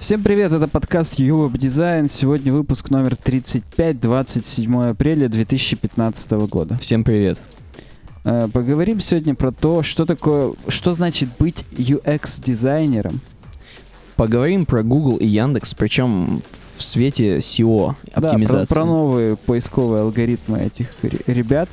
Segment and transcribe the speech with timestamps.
[0.00, 2.08] Всем привет, это подкаст Ювеб Дизайн.
[2.08, 6.78] Сегодня выпуск номер 35, 27 апреля 2015 года.
[6.78, 7.40] Всем привет.
[8.24, 13.20] Э, Поговорим сегодня про то, что такое, что значит быть UX-дизайнером.
[14.16, 16.42] Поговорим про Google и Яндекс, причем
[16.76, 18.72] в свете SEO Да, про, оптимизации.
[18.74, 21.68] про новые поисковые алгоритмы этих ре- ребят.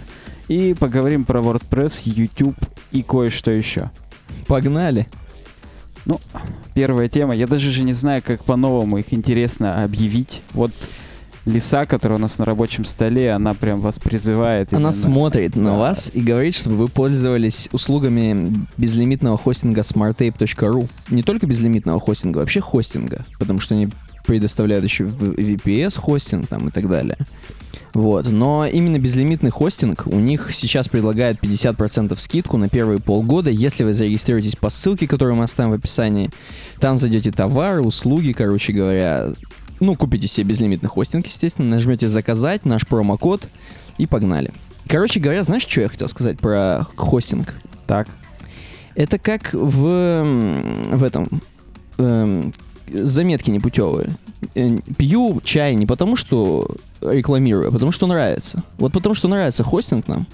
[0.48, 2.55] И поговорим про WordPress, YouTube
[2.92, 3.89] и кое-что еще.
[4.48, 5.07] Погнали.
[6.73, 7.35] Первая тема.
[7.35, 10.41] Я даже же не знаю, как по-новому их интересно объявить.
[10.54, 10.71] Вот
[11.46, 14.73] Лиса, которая у нас на рабочем столе, она прям вас призывает.
[14.73, 15.77] Она именно- смотрит на Да.
[15.77, 20.89] вас и говорит, чтобы вы пользовались услугами безлимитного хостинга smartape.ru.
[21.11, 23.89] Не только безлимитного хостинга, вообще хостинга, потому что они
[24.25, 27.18] предоставляют еще VPS хостинг там и так далее.
[27.95, 28.27] Вот.
[28.27, 33.94] Но именно безлимитный хостинг у них сейчас предлагает 50% скидку на первые полгода, если вы
[33.94, 36.30] зарегистрируетесь по ссылке, которую мы оставим в описании.
[36.81, 39.30] Там зайдете товары, услуги, короче говоря.
[39.80, 43.47] Ну, купите себе безлимитный хостинг, естественно, нажмете «Заказать», наш промокод
[43.97, 44.52] и погнали.
[44.89, 47.55] Короче говоря, знаешь, что я хотел сказать про хостинг?
[47.87, 48.09] Так.
[48.95, 50.23] Это как в,
[50.91, 51.30] в этом
[51.97, 52.53] эм,
[52.91, 54.09] заметки непутевые.
[54.55, 56.67] Э, Пью чай не потому, что
[57.02, 58.64] рекламирую, а потому, что нравится.
[58.77, 60.27] Вот потому, что нравится хостинг нам.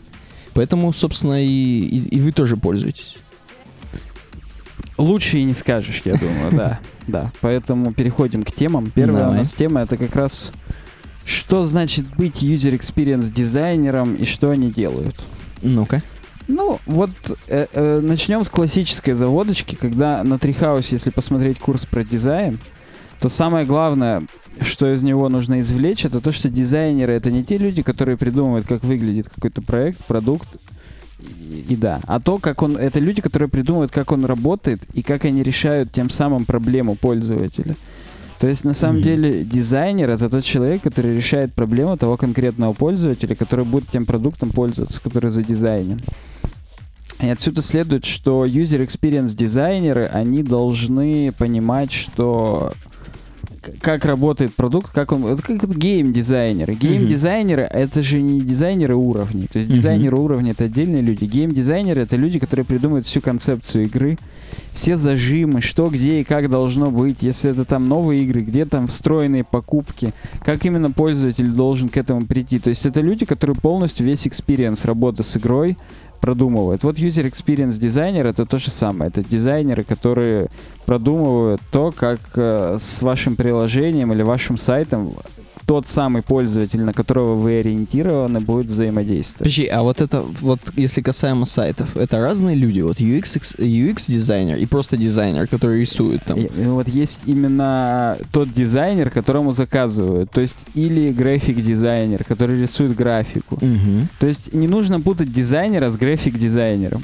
[0.54, 3.16] Поэтому, собственно, и, и, и вы тоже пользуетесь.
[4.98, 6.80] Лучше и не скажешь, я думаю, да.
[7.08, 7.32] Да.
[7.42, 8.92] Поэтому переходим к темам.
[8.94, 9.40] Первая у Давай.
[9.40, 10.52] нас тема это как раз
[11.26, 15.16] что значит быть user experience дизайнером и что они делают.
[15.62, 16.04] Ну-ка.
[16.52, 17.12] Ну, вот
[17.48, 22.60] э, э, начнем с классической заводочки, когда на Трихаусе, если посмотреть курс про дизайн,
[23.22, 24.24] то самое главное,
[24.60, 28.68] что из него нужно извлечь, это то, что дизайнеры это не те люди, которые придумывают,
[28.68, 30.50] как выглядит какой-то проект, продукт,
[31.20, 35.04] и, и да, а то, как он, это люди, которые придумывают, как он работает и
[35.04, 37.76] как они решают тем самым проблему пользователя.
[38.40, 39.04] То есть, на самом Мгм.
[39.04, 44.50] деле, дизайнер это тот человек, который решает проблему того конкретного пользователя, который будет тем продуктом
[44.50, 46.02] пользоваться, который задизайнен.
[47.22, 52.74] И отсюда следует, что user experience дизайнеры, они должны понимать, что
[53.80, 56.74] как работает продукт, как он, это как гейм-дизайнеры.
[56.74, 59.48] Гейм-дизайнеры это же не дизайнеры уровней.
[59.52, 61.26] То есть дизайнеры уровня это отдельные люди.
[61.26, 64.18] Гейм-дизайнеры это люди, которые придумывают всю концепцию игры,
[64.74, 67.18] все зажимы, что, где и как должно быть.
[67.22, 72.26] Если это там новые игры, где там встроенные покупки, как именно пользователь должен к этому
[72.26, 72.58] прийти.
[72.58, 75.78] То есть это люди, которые полностью весь experience работы с игрой
[76.22, 76.84] продумывают.
[76.84, 79.10] Вот user experience дизайнер это то же самое.
[79.10, 80.50] Это дизайнеры, которые
[80.86, 85.16] продумывают то, как э, с вашим приложением или вашим сайтом
[85.72, 89.40] тот самый пользователь, на которого вы ориентированы, будет взаимодействовать.
[89.40, 92.82] Подожди, а вот это, вот если касаемо сайтов, это разные люди?
[92.82, 96.38] Вот UX, экс- UX-дизайнер и просто дизайнер, который рисует там.
[96.38, 100.30] И- и вот есть именно тот дизайнер, которому заказывают.
[100.32, 103.58] То есть или график-дизайнер, который рисует графику.
[103.62, 104.10] Мгм.
[104.20, 107.02] То есть не нужно путать дизайнера с график-дизайнером.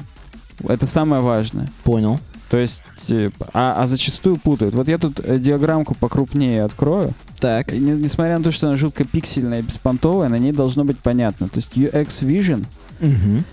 [0.68, 1.70] Это самое важное.
[1.84, 2.20] Понял.
[2.50, 4.74] То есть, э, а, а зачастую путают.
[4.74, 7.12] Вот я тут э, диаграммку покрупнее открою.
[7.40, 7.72] Так.
[7.74, 10.98] И не- несмотря на то, что она жутко пиксельная и беспонтовая, на ней должно быть
[10.98, 11.48] понятно.
[11.48, 12.64] То есть UX Vision
[13.00, 13.44] Мгм.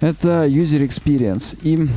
[0.00, 1.56] это user experience.
[1.62, 1.88] И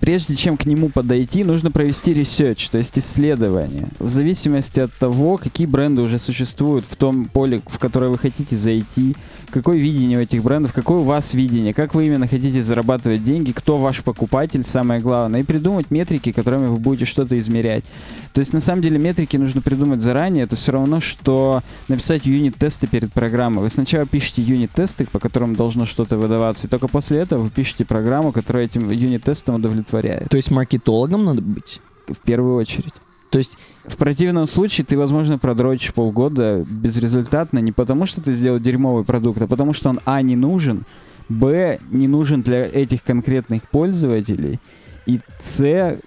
[0.00, 3.88] прежде чем к нему подойти, нужно провести research, то есть исследование.
[3.98, 8.56] В зависимости от того, какие бренды уже существуют в том поле, в которое вы хотите
[8.56, 9.16] зайти,
[9.50, 13.52] какое видение у этих брендов, какое у вас видение, как вы именно хотите зарабатывать деньги,
[13.52, 17.84] кто ваш покупатель, самое главное, и придумать метрики, которыми вы будете что-то измерять.
[18.32, 20.42] То есть, на самом деле, метрики нужно придумать заранее.
[20.42, 23.62] Это все равно, что написать юнит-тесты перед программой.
[23.62, 27.84] Вы сначала пишете юнит-тесты, по которым должно что-то выдаваться, и только после этого вы пишете
[27.84, 30.28] программу, которая этим юнит-тестом удовлетворяет.
[30.28, 31.80] То есть маркетологом надо быть?
[32.08, 32.92] В первую очередь.
[33.30, 38.58] То есть, В противном случае ты, возможно, продрочишь полгода безрезультатно не потому, что ты сделал
[38.58, 40.84] дерьмовый продукт, а потому, что он, а, не нужен,
[41.28, 44.58] б, не нужен для этих конкретных пользователей,
[45.04, 46.00] и с, это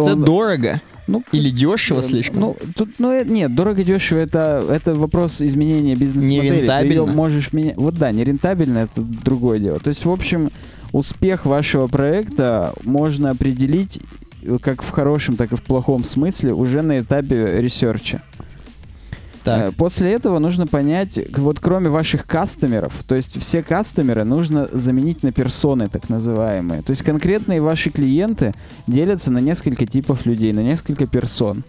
[0.00, 2.40] он- дорого ну, или дешево Э, слишком?
[2.40, 6.48] Ну, тут, ну, э, нет, дорого-дешево это, это вопрос изменения бизнес-модели.
[6.48, 6.92] Ты Нерентабельно?
[6.92, 7.76] её можешь менять.
[7.76, 9.78] Вот да, нерентабельно это другое дело.
[9.78, 10.50] То есть, в общем,
[10.92, 13.98] успех вашего проекта можно определить
[14.42, 18.22] э, как в хорошем, так и в плохом смысле уже на этапе ресерча.
[19.42, 19.72] так.
[19.72, 25.22] Э, После этого нужно понять, вот кроме ваших кастомеров, то есть все кастомеры нужно заменить
[25.22, 26.82] на персоны, так называемые.
[26.82, 28.54] То есть конкретные ваши клиенты
[28.86, 31.64] делятся на несколько типов людей, на несколько персон.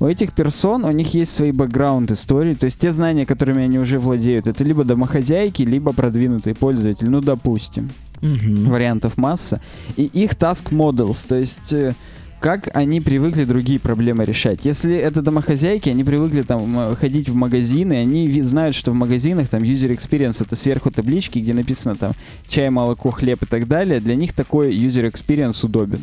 [0.00, 3.78] У этих персон, у них есть свои бэкграунд истории, то есть те знания, которыми они
[3.78, 7.90] уже владеют, это либо домохозяйки, либо продвинутый пользователь, ну, допустим
[8.24, 8.70] Мгм.
[8.70, 9.60] вариантов масса,
[9.96, 11.92] и их task models, то есть э,
[12.40, 14.60] как они привыкли другие проблемы решать.
[14.64, 19.48] Если это домохозяйки, они привыкли там м, ходить в магазины, они знают, что в магазинах
[19.48, 22.12] там user experience это сверху таблички, где написано там
[22.46, 23.98] чай, молоко, хлеб и так далее.
[24.00, 26.00] Для них такой user experience удобен.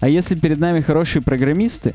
[0.00, 1.94] А если перед нами хорошие программисты,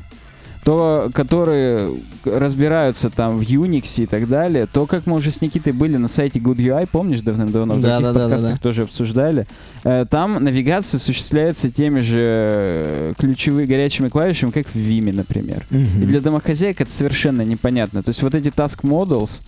[0.64, 1.92] то которые
[2.24, 6.06] разбираются там в Unix и так далее, то как мы уже с Никитой были на
[6.06, 8.62] сайте Good UI, помнишь, давным-давно в Да, других да, да, да, подкастах да.
[8.62, 9.46] тоже обсуждали,
[9.82, 15.66] э, там навигация осуществляется теми же э, ключевыми горячими клавишами, как в Vime, например.
[15.70, 18.02] И для домохозяек это совершенно непонятно.
[18.04, 19.40] То есть вот эти task models,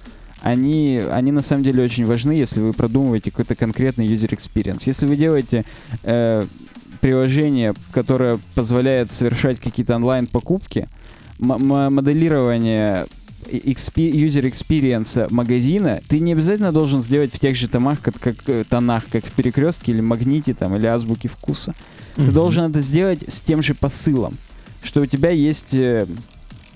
[0.42, 4.82] они, они на самом деле очень важны, если вы продумываете какой-то конкретный user experience.
[4.86, 5.64] Если вы делаете
[6.02, 6.44] э,
[7.00, 10.88] приложение, которое позволяет совершать какие-то онлайн-покупки, м- м-
[11.38, 13.06] моделирование
[13.50, 18.36] экспи- user experience магазина, ты не обязательно должен сделать в тех же томах, как, как,
[18.46, 21.74] э, тонах, как в перекрестке или магните там, или азбуке вкуса.
[22.16, 24.38] Ты должен это сделать с тем же посылом,
[24.82, 26.06] что у тебя есть э,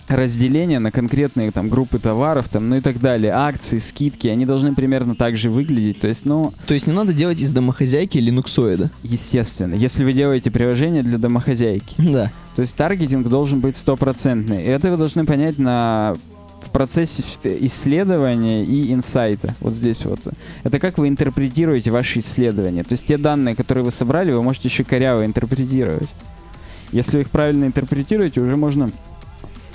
[0.08, 4.74] разделение на конкретные там группы товаров, там, ну и так далее, акции, скидки, они должны
[4.74, 6.00] примерно так же выглядеть.
[6.00, 8.90] То есть, ну, То есть не надо делать из домохозяйки линуксоида.
[9.02, 12.32] естественно, если вы делаете приложение для домохозяйки, Да.
[12.56, 14.62] то есть таргетинг должен быть стопроцентный.
[14.64, 16.14] И это вы должны понять на
[16.60, 19.54] в процессе исследования и инсайта.
[19.60, 20.20] Вот здесь вот.
[20.64, 22.82] Это как вы интерпретируете ваши исследования.
[22.82, 26.08] То есть те данные, которые вы собрали, вы можете еще коряво интерпретировать.
[26.92, 28.90] Если вы их правильно интерпретируете, уже можно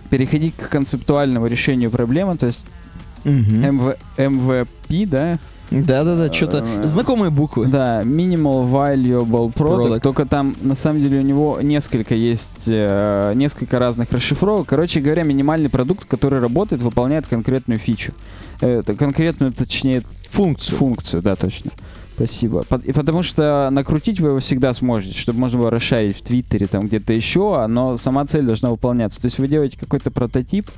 [0.10, 2.66] переходить к концептуальному решению проблемы, то есть.
[3.26, 5.38] MV MVP, да,
[5.72, 7.68] Да-да-да, что-то Э, знакомые буквы.
[7.68, 10.00] Да, Minimal Valuable Product, Product.
[10.02, 14.68] только там на самом деле у него несколько есть, э, несколько разных расшифровок.
[14.68, 18.12] Короче говоря, минимальный продукт, который работает, выполняет конкретную фичу.
[18.62, 20.78] Э, Это конкретную, точнее, Функцию.
[20.78, 21.72] функцию, да, точно.
[22.15, 22.63] Спасибо.
[22.83, 26.88] И потому что накрутить вы его всегда сможете, чтобы можно было расшарить в Твиттере, там
[26.88, 29.19] где-то еще, но сама цель должна выполняться.
[29.21, 30.69] То есть вы делаете какой-то прототип,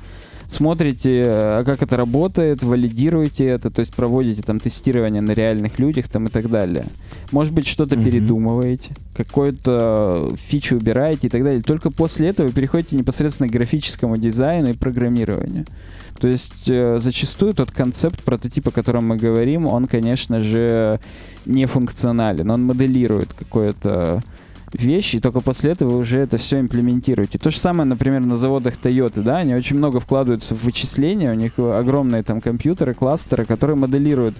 [0.48, 6.08] смотрите, э, как это работает, валидируете это, то есть проводите там тестирование на реальных людях
[6.08, 6.86] там и так далее.
[7.32, 8.04] Может быть, что-то Мгм.
[8.04, 11.62] передумываете, какую-то фичу убираете и так далее.
[11.62, 15.66] Только после этого вы переходите непосредственно к графическому дизайну и программированию.
[16.16, 21.00] То есть э, зачастую тот концепт прототипа, о котором мы говорим, он, конечно же,
[21.44, 22.50] не функционален.
[22.50, 24.22] Он моделирует какое-то
[24.72, 27.38] вещь, и только после этого вы уже это все имплементируете.
[27.38, 31.34] То же самое, например, на заводах Toyota, да, они очень много вкладываются в вычисления, у
[31.34, 34.36] них огромные там компьютеры, кластеры, которые моделируют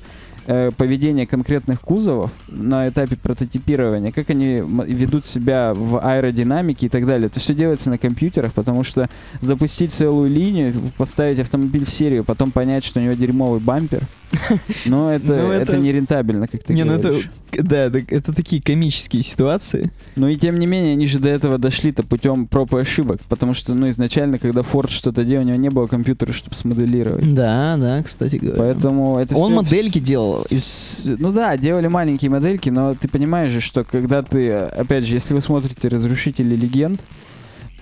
[0.46, 7.06] э, поведение конкретных кузовов на этапе прототипирования, как они ведут себя в аэродинамике и так
[7.06, 7.26] далее.
[7.26, 9.08] Это все делается на компьютерах, потому что
[9.40, 14.02] запустить целую линию, поставить автомобиль в серию, потом понять, что у него дерьмовый бампер,
[14.86, 15.72] но это, Ну, это...
[15.72, 17.30] это- не рентабельно, как ты Не, ну это, говоришь.
[17.52, 19.90] да, это, это такие комические ситуации.
[20.16, 23.54] Ну и тем не менее, они же до этого дошли-то путем проб и ошибок, потому
[23.54, 27.34] что, ну, изначально, когда Ford что-то делал, у него не было компьютера, чтобы смоделировать.
[27.34, 28.58] Да, да, кстати говоря.
[28.58, 30.44] Поэтому это Он всё- модельки делал.
[30.50, 31.04] из...
[31.18, 35.34] Ну да, делали маленькие модельки, но ты понимаешь же, что когда ты, опять же, если
[35.34, 37.00] вы смотрите «Разрушители легенд»,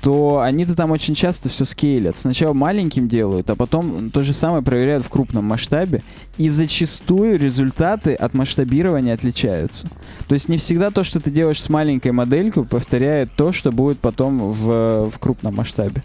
[0.04, 2.14] то они-то там очень часто все скейлят.
[2.14, 6.02] Сначала маленьким делают, а потом то же самое проверяют в крупном масштабе.
[6.36, 9.88] И зачастую результаты от масштабирования отличаются.
[10.28, 13.98] То есть не всегда то, что ты делаешь с маленькой моделькой, повторяет то, что будет
[13.98, 16.02] потом в, в крупном масштабе.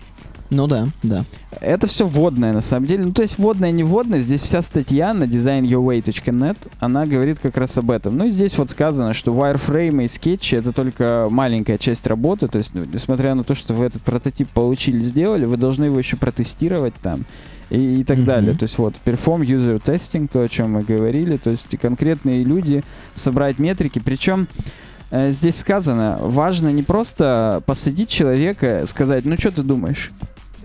[0.50, 1.26] Ну да, да.
[1.62, 3.06] Это все вводное, на самом деле.
[3.06, 4.20] Ну, то есть вводное, не вводное.
[4.20, 8.18] Здесь вся статья на designyourway.net, она говорит как раз об этом.
[8.18, 12.48] Ну, и здесь вот сказано, что wireframe и скетчи— это только маленькая часть работы.
[12.48, 16.00] То есть, ну, несмотря на то, что вы этот прототип получили, сделали, вы должны его
[16.00, 17.26] еще протестировать там
[17.70, 18.26] и, и так Мгм.
[18.26, 18.56] далее.
[18.56, 21.38] То есть вот perform user testing, то, о чем мы говорили.
[21.38, 24.00] То есть конкретные люди собрать метрики.
[24.00, 24.48] Причем
[25.12, 30.12] э, здесь сказано, важно не просто посадить человека, сказать, ну что ты думаешь?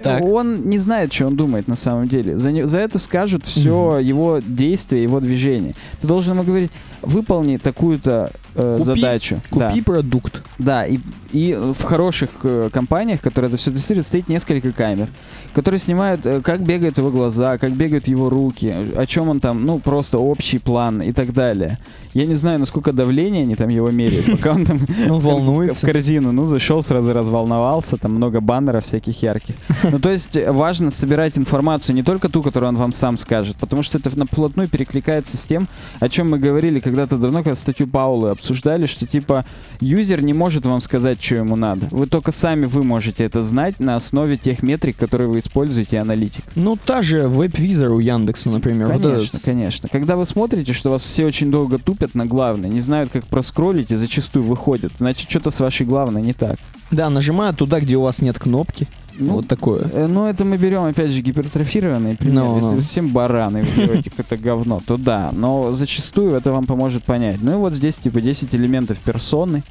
[0.02, 0.22] Так.
[0.22, 2.36] Он не знает, что он думает на самом деле.
[2.36, 5.74] За, не- за это скажут все его действия, его движения.
[6.00, 6.70] Ты должен ему говорить,
[7.02, 9.40] выполни такую-то э, Купи- задачу.
[9.52, 9.68] Да.
[9.70, 10.42] Купи продукт.
[10.58, 10.98] Да, и,
[11.32, 15.08] и в хороших э, компаниях, которые это все тестируют, стоит несколько камер,
[15.54, 19.64] которые снимают, э, как бегают его глаза, как бегают его руки, о чем он там,
[19.64, 21.78] ну, просто общий план и так далее.
[22.12, 24.80] Я не знаю, насколько давление они там его меряют, пока он там
[25.10, 25.86] Он в волнуется.
[25.86, 29.54] корзину, ну, зашел, сразу разволновался, там много баннеров всяких ярких.
[29.90, 33.56] Ну, то есть э, важно собирать информацию не только ту, которую он вам сам скажет,
[33.56, 35.68] потому что это вплотную перекликается с тем,
[36.00, 39.44] о чем мы говорили когда-то давно, когда статью Паула обсуждали, что типа
[39.80, 41.86] юзер не может вам сказать, что ему надо.
[41.90, 46.44] Вы только сами вы можете это знать на основе тех метрик, которые вы используете, аналитик.
[46.54, 48.88] Ну, та же WebVisor у Яндекса, например.
[48.88, 49.42] вот Конечно, этот.
[49.42, 49.88] конечно.
[49.88, 53.90] Когда вы смотрите, что вас все очень долго тупят на главное, не знают, как проскроллить
[53.92, 56.56] и зачастую выходят, значит, что-то с вашей главной не так.
[56.90, 58.88] Да, нажимают туда, где у вас нет кнопки.
[59.18, 59.82] Ну, вот такое.
[59.92, 62.42] Э, Ну, это мы берем, опять же, гипертрофированный пример.
[62.44, 62.76] Ну, Если ну.
[62.76, 65.30] вы совсем бараны, вы делаете какое-то говно, то да.
[65.32, 67.38] Но зачастую это вам поможет понять.
[67.42, 69.62] Ну и вот здесь, типа, 10 элементов персоны.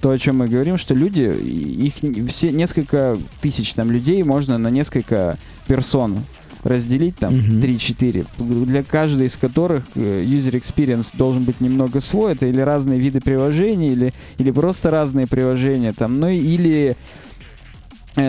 [0.00, 1.94] То, о чем мы говорим, что люди, их
[2.30, 6.20] все несколько тысяч там людей можно на несколько персон
[6.62, 7.60] разделить, там, Мгм.
[7.60, 8.26] 3-4,
[8.66, 13.20] для каждой из которых э, user experience должен быть немного свой, это или разные виды
[13.20, 16.96] приложений, или, или просто разные приложения, там, ну или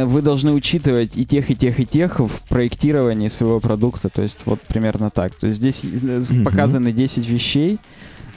[0.06, 4.10] вы должны учитывать и тех, и тех, и тех в проектировании своего продукта.
[4.10, 5.36] То есть вот примерно так.
[5.36, 6.44] То есть здесь э, Мгм.
[6.44, 7.80] показаны 10 вещей,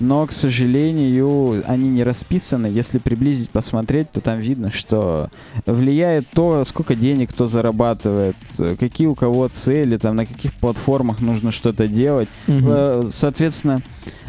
[0.00, 2.66] но, к сожалению, они не расписаны.
[2.66, 5.30] Если приблизить, посмотреть, то там видно, что
[5.66, 8.36] влияет то, сколько денег кто зарабатывает,
[8.78, 12.28] какие у кого цели, там, на каких платформах нужно что-то делать.
[12.48, 13.82] Э, Соответственно,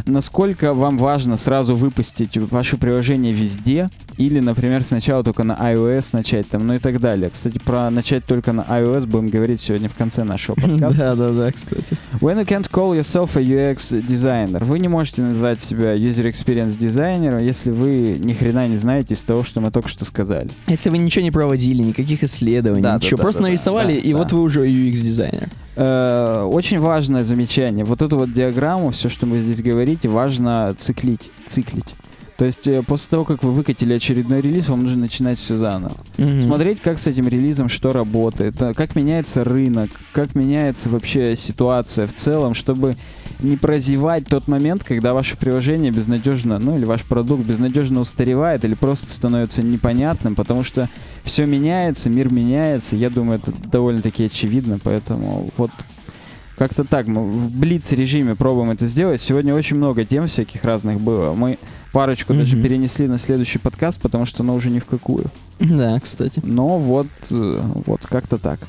[0.05, 6.47] насколько вам важно сразу выпустить ваше приложение везде, или, например, сначала только на iOS начать,
[6.47, 7.29] там, ну и так далее.
[7.29, 10.97] Кстати, про начать только на iOS будем говорить сегодня в конце нашего подкаста.
[10.97, 11.97] Да, да, да, кстати.
[12.19, 16.77] When you can't call yourself a UX designer, вы не можете назвать себя user experience
[16.77, 20.49] дизайнером, если вы ни хрена не знаете из того, что мы только что сказали.
[20.67, 24.11] Если вы ничего не проводили, никаких исследований, Да, ничего, да, просто да, нарисовали, да, и
[24.11, 24.17] да.
[24.17, 25.49] вот вы уже UX-дизайнер.
[25.75, 27.85] Э, Очень важное замечание.
[27.85, 31.93] Вот эту вот диаграмму, все, что мы здесь говорите, важно циклить, циклить.
[32.37, 35.95] То есть э, после того, как вы выкатили очередной релиз, вам нужно начинать все заново.
[36.17, 36.41] Мгм.
[36.41, 42.07] Смотреть, как с этим релизом что работает, э, как меняется рынок, как меняется вообще ситуация
[42.07, 42.95] в целом, чтобы
[43.43, 48.73] не прозевать тот момент, когда ваше приложение безнадежно, ну или ваш продукт безнадежно устаревает или
[48.73, 50.89] просто становится непонятным, потому что
[51.23, 52.95] все меняется, мир меняется.
[52.95, 55.71] Я думаю, это довольно-таки очевидно, поэтому вот
[56.57, 59.21] как-то так мы в блиц-режиме пробуем это сделать.
[59.21, 61.33] Сегодня очень много тем всяких разных было.
[61.33, 61.57] Мы
[61.91, 62.63] парочку даже Мгм.
[62.63, 65.25] перенесли на следующий подкаст, потому что оно уже ни в какую.
[65.59, 66.41] Да, кстати.
[66.43, 68.59] Но вот, э, вот как-то так.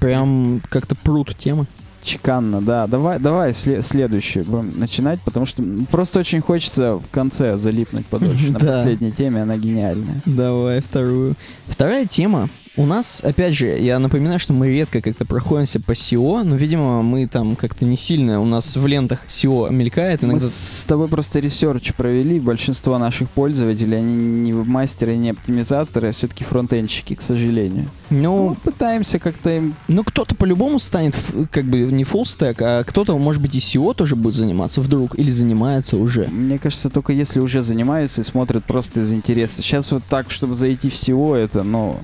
[0.00, 1.66] Прям как-то прут темы.
[2.02, 2.86] Чеканно, да.
[2.86, 8.52] Давай, давай сле- следующий будем начинать, потому что просто очень хочется в конце залипнуть подольше
[8.52, 10.22] на последней теме, она гениальная.
[10.24, 11.34] Давай вторую.
[11.66, 12.48] Вторая тема.
[12.78, 17.02] У нас, опять же, я напоминаю, что мы редко как-то проходимся по SEO, но, видимо,
[17.02, 20.46] мы там как-то не сильно, у нас в лентах SEO мелькает Мы иногда.
[20.46, 22.38] с тобой просто research провели.
[22.38, 27.86] Большинство наших пользователей, они не веб-мастеры, не оптимизаторы, а все-таки фронтенщики, к сожалению.
[28.10, 29.74] Ну, Ну, пытаемся как-то им...
[29.88, 31.16] ну, кто-то по-любому станет,
[31.50, 35.18] как бы, не full stack, а кто-то, может быть, и SEO тоже будет заниматься вдруг,
[35.18, 36.28] или занимается уже.
[36.28, 39.62] Мне кажется, только если уже занимаются и смотрят просто из интереса.
[39.62, 41.98] Сейчас вот так, чтобы зайти в SEO, это, ну,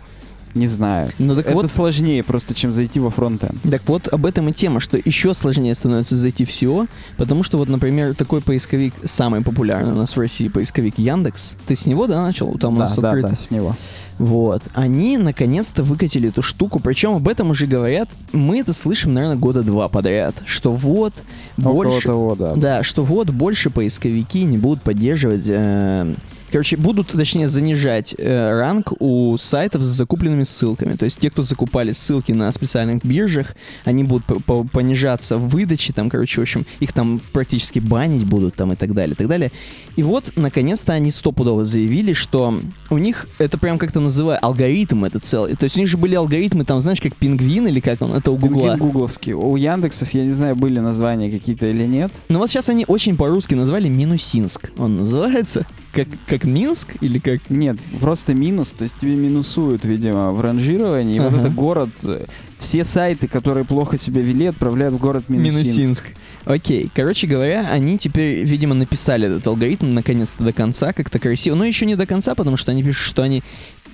[0.55, 1.09] не знаю.
[1.19, 3.57] Ну, так это вот, сложнее просто, чем зайти во фронтенд.
[3.69, 7.59] Так вот, об этом и тема, что еще сложнее становится зайти в SEO, потому что
[7.59, 12.07] вот, например, такой поисковик, самый популярный у нас в России поисковик Яндекс, ты с него,
[12.07, 12.57] да, начал?
[12.59, 13.29] Там у да, нас да, открыто.
[13.29, 13.77] да, с него.
[14.19, 14.63] Вот.
[14.75, 19.63] Они наконец-то выкатили эту штуку, причем об этом уже говорят, мы это слышим, наверное, года
[19.63, 21.13] два подряд, что вот
[21.59, 22.07] Около больше...
[22.07, 22.55] того, да.
[22.55, 25.47] Да, что вот больше поисковики не будут поддерживать...
[25.49, 26.15] э,
[26.55, 30.93] Короче, будут, точнее, занижать э, ранг у сайтов с закупленными ссылками.
[30.93, 35.49] То есть те, кто закупали ссылки на специальных биржах, они будут по- по- понижаться в
[35.49, 39.17] выдаче, там, короче, в общем, их там практически банить будут там и так далее, и
[39.17, 39.51] так далее.
[39.97, 42.57] И вот, наконец-то, они стопудово заявили, что
[42.89, 45.57] у них, это прям как-то называют, алгоритм это целый.
[45.57, 48.31] То есть у них же были алгоритмы, там, знаешь, как пингвин или как он, это
[48.31, 48.75] у Гугла.
[48.75, 49.33] Пингвин гугловский.
[49.33, 52.13] У Яндексов, я не знаю, были названия какие-то или нет.
[52.29, 54.71] Ну вот сейчас они очень по-русски назвали Минусинск.
[54.79, 57.41] Он называется как, как Минск или как...
[57.49, 61.17] Нет, просто минус, то есть тебе минусуют, видимо, в ранжировании.
[61.17, 61.41] И вот Ага.
[61.41, 62.27] это город, э,
[62.59, 66.05] все сайты, которые плохо себя вели, отправляют в город Минусинск.
[66.45, 66.91] Окей.
[66.95, 71.55] Короче говоря, они теперь, видимо, написали этот алгоритм наконец-то до конца, как-то красиво.
[71.55, 73.43] Но еще не до конца, потому что они пишут, что они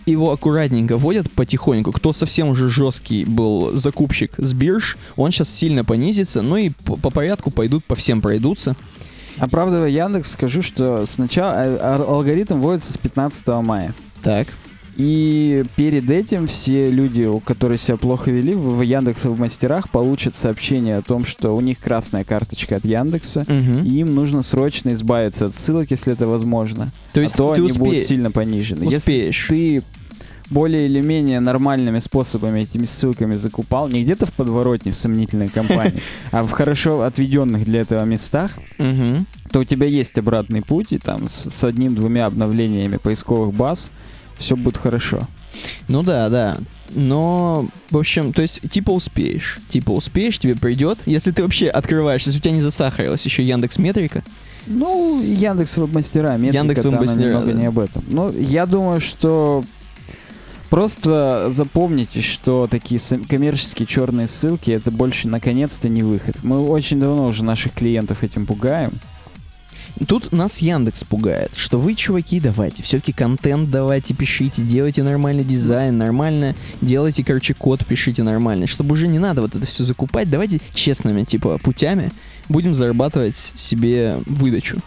[0.06, 1.92] его аккуратненько вводят потихоньку.
[1.92, 6.96] Кто совсем уже жесткий был закупщик с бирж, он сейчас сильно понизится, ну и по,
[6.96, 8.76] по порядку пойдут, по всем пройдутся.
[9.40, 13.94] Оправдывая Яндекс, скажу, что сначала э, алгоритм вводится с 15 мая.
[14.22, 14.48] Так.
[14.96, 20.98] И перед этим все люди, которые себя плохо вели, в Яндекс в мастерах получат сообщение
[20.98, 23.84] о том, что у них красная карточка от Яндекса, Мгм.
[23.84, 26.90] и им нужно срочно избавиться от ссылок, если это возможно.
[27.14, 28.82] То есть а то они будут успе- сильно понижены.
[28.84, 29.46] Если успеешь.
[29.48, 29.82] ты
[30.50, 36.02] более или менее нормальными способами этими ссылками закупал, не где-то в подворотне в сомнительной компании,
[36.32, 41.28] а в хорошо отведенных для этого местах, то у тебя есть обратный путь, и там
[41.28, 43.92] с, одним-двумя обновлениями поисковых баз
[44.38, 45.26] все будет хорошо.
[45.88, 46.58] Ну да, да.
[46.90, 49.58] Но, в общем, то есть, типа успеешь.
[49.68, 50.98] Типа успеешь, тебе придет.
[51.06, 54.22] Если ты вообще открываешь, если у тебя не засахарилась еще Яндекс Метрика.
[54.66, 57.52] Ну, Яндекс Веб-мастера, метрика, Яндекс Веб-мастера, немного да.
[57.52, 58.04] не об этом.
[58.08, 59.64] Но я думаю, что
[60.70, 66.36] просто запомните, что такие коммерческие черные ссылки, это больше наконец-то не выход.
[66.42, 68.92] Мы очень давно уже наших клиентов этим пугаем.
[70.06, 75.98] Тут нас Яндекс пугает, что вы, чуваки, давайте, все-таки контент давайте, пишите, делайте нормальный дизайн,
[75.98, 80.60] нормально, делайте, короче, код, пишите нормально, чтобы уже не надо вот это все закупать, давайте
[80.72, 82.12] честными, типа, путями
[82.48, 84.80] будем зарабатывать себе выдачу.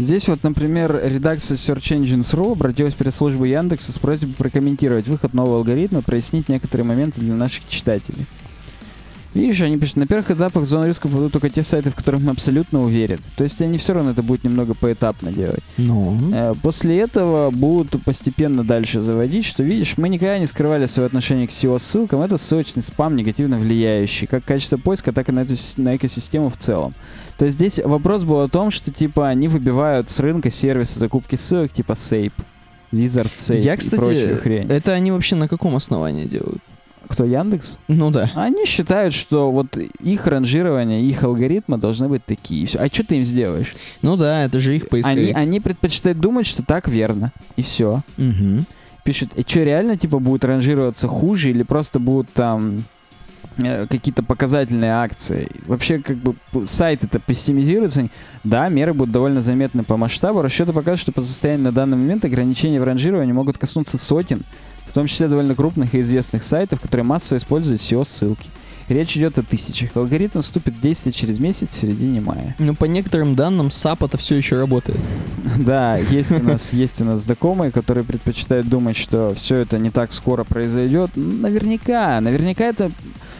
[0.00, 5.58] Здесь вот, например, редакция Search Engines.ru обратилась в пресс-службу Яндекса с просьбой прокомментировать выход нового
[5.58, 8.24] алгоритма прояснить некоторые моменты для наших читателей.
[9.34, 12.20] Видишь, они пишут, на первых этапах в зону риска попадут только те сайты, в которых
[12.20, 13.20] мы абсолютно уверены.
[13.36, 15.62] То есть они все равно это будут немного поэтапно делать.
[15.76, 21.06] Ну, Э, После этого будут постепенно дальше заводить, что видишь, мы никогда не скрывали свое
[21.06, 22.20] отношение к SEO-ссылкам.
[22.22, 26.56] Это ссылочный спам, негативно влияющий как качество поиска, так и на, эту, на экосистему в
[26.56, 26.94] целом.
[27.38, 31.36] То есть здесь вопрос был о том, что типа они выбивают с рынка сервисы закупки
[31.36, 32.32] ссылок типа Sape,
[32.92, 34.66] Wizard Sape я, и прочую кстати, хрень.
[34.68, 36.62] это они вообще на каком основании делают?
[37.10, 37.78] Кто, Яндекс?
[37.88, 38.30] Ну да.
[38.36, 42.68] Они считают, что вот их ранжирование, их алгоритмы должны быть такие.
[42.78, 43.74] А что ты им сделаешь?
[44.00, 45.36] Ну да, это же их Они, поисковик.
[45.36, 47.32] они предпочитают думать, что так верно.
[47.56, 48.02] И все.
[48.16, 48.64] Мгм.
[49.02, 52.84] пишут, и что, реально, типа, будет ранжироваться хуже или просто будут там
[53.56, 55.48] э, какие-то показательные акции?
[55.66, 56.34] Вообще, как бы,
[56.66, 58.08] сайт это пессимизируется.
[58.44, 60.42] Да, меры будут довольно заметны по масштабу.
[60.42, 64.42] Расчеты показывают, что по состоянию на данный момент ограничения в ранжировании могут коснуться сотен,
[64.90, 68.48] в том числе довольно крупных и известных сайтов, которые массово используют SEO-ссылки.
[68.88, 69.90] Речь идет о тысячах.
[69.96, 72.56] Алгоритм вступит в действие через месяц в середине мая.
[72.58, 74.98] Ну, по некоторым данным, SAP это все еще работает.
[75.58, 79.90] Да, есть у нас есть у нас знакомые, которые предпочитают думать, что все это не
[79.90, 81.10] так скоро произойдет.
[81.14, 82.90] Наверняка, наверняка это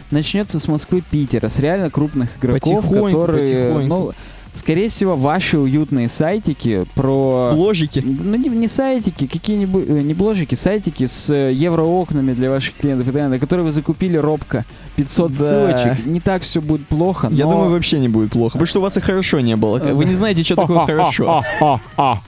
[0.09, 3.87] начнется с Москвы, Питера, с реально крупных игроков, Потихоньку, которые, потихоньку.
[3.87, 4.11] ну,
[4.53, 8.03] скорее всего, ваши уютные сайтики про Ложики.
[8.05, 13.07] ну, не, не сайтики, какие-нибудь, э, не бложики, сайтики с э, евроокнами для ваших клиентов
[13.07, 14.65] и так далее, которые вы закупили робко
[14.95, 15.37] 500 Да.
[15.37, 16.05] ссылочек.
[16.05, 18.81] Не так все будет плохо, Я но- думаю, вообще не будет плохо, потому что у
[18.81, 19.77] вас и хорошо не было.
[19.79, 21.41] Вы не знаете, что такое хорошо.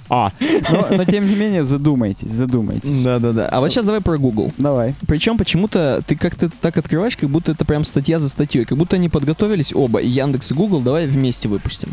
[0.10, 3.02] но тем не менее задумайтесь, задумайтесь.
[3.04, 3.48] Да-да-да.
[3.50, 4.52] А вот сейчас давай про Google.
[4.58, 4.96] Давай.
[5.08, 8.66] Причем почему-то ты как-то так открываешь, как будто это прям статья за статьей.
[8.66, 11.90] Как будто они подготовились оба, и Яндекс и Google, давай вместе выпустим.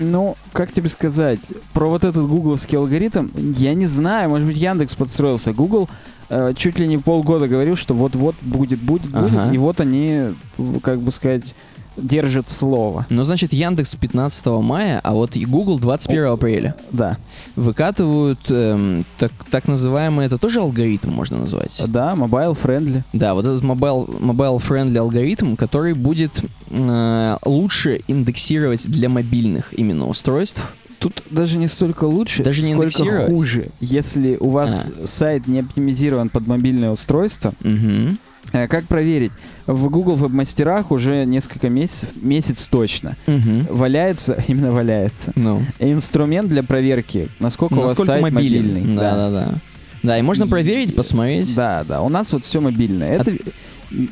[0.00, 1.40] Ну, как тебе сказать,
[1.74, 5.52] про вот этот гугловский алгоритм, я не знаю, может быть, Яндекс подстроился.
[5.52, 5.90] Google
[6.30, 9.52] э, чуть ли не полгода говорил, что вот-вот будет, будет, будет, Ага.
[9.52, 10.34] и вот они,
[10.82, 11.54] как бы сказать,
[12.00, 13.06] держат слово.
[13.10, 16.74] Ну, значит, Яндекс 15 мая, а вот и Google 21 апреля.
[16.90, 17.16] Да.
[17.56, 21.82] Выкатывают эм, так, так называемый, это тоже алгоритм можно назвать?
[21.86, 23.02] Да, mobile friendly.
[23.12, 30.06] Да, вот этот mobile, mobile friendly алгоритм, который будет э, лучше индексировать для мобильных именно
[30.06, 30.62] устройств.
[30.98, 33.68] Тут даже не столько лучше, Даже не сколько хуже.
[33.80, 38.18] Если у вас сайт не оптимизирован под мобильное устройство, Мгм.
[38.52, 39.32] Э, как проверить?
[39.66, 43.66] В Google веб-мастерах уже несколько месяцев, месяц точно, Мгм.
[43.70, 48.66] валяется, именно валяется, Ну, инструмент для проверки, насколько, у вас насколько сайт мобилен.
[48.68, 48.96] мобильный.
[48.96, 49.54] Да, да, да.
[50.02, 51.54] Да, и можно проверить, посмотреть.
[51.54, 52.00] Да, да.
[52.00, 53.18] У нас вот все мобильное.
[53.18, 53.32] Это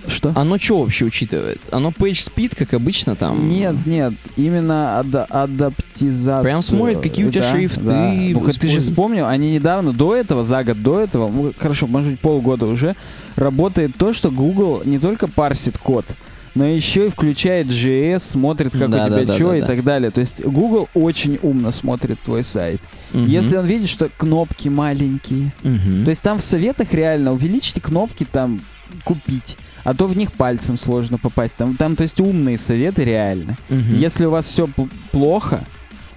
[0.08, 0.32] что?
[0.34, 1.60] Оно что вообще учитывает?
[1.70, 3.48] Оно PageSpeed, как обычно, там?
[3.48, 6.42] Нет, нет, именно ада- адаптизация.
[6.42, 8.12] Прям смотрит, какие у тебя Да, шрифты да.
[8.12, 12.10] Ну, ты же вспомнил, они недавно, до этого, за год до этого, ну, хорошо, может
[12.10, 12.94] быть, полгода уже,
[13.36, 16.04] работает то, что Google не только парсит код,
[16.54, 19.66] но еще и включает JS, смотрит, как Да, у тебя да, что да, и да.
[19.66, 20.10] так далее.
[20.10, 22.80] То есть Google очень умно смотрит твой сайт.
[23.12, 23.26] Мгм.
[23.26, 26.04] Если он видит, что кнопки маленькие, Мгм.
[26.04, 28.60] то есть там в советах реально увеличьте кнопки там
[29.04, 29.56] купить,
[29.88, 31.54] а то в них пальцем сложно попасть.
[31.56, 33.56] Там, там то есть умные советы реально.
[33.70, 33.94] Мгм.
[33.94, 34.68] Если у вас все
[35.12, 35.64] плохо,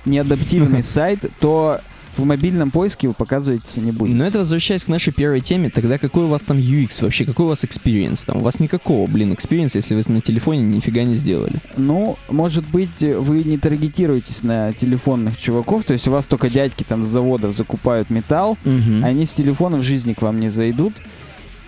[0.05, 1.79] неадаптивный сайт, то
[2.17, 4.13] в мобильном поиске вы показывается не будет.
[4.13, 7.45] Но это возвращаясь к нашей первой теме, тогда какой у вас там UX вообще, какой
[7.45, 8.39] у вас experience там?
[8.39, 11.55] У вас никакого, блин, experience, если вы на телефоне нифига не сделали.
[11.77, 16.83] Ну, может быть, вы не таргетируетесь на телефонных чуваков, то есть у вас только дядьки
[16.83, 19.05] там с заводов закупают металл, Мгм.
[19.05, 20.93] они с телефона в жизни к вам не зайдут.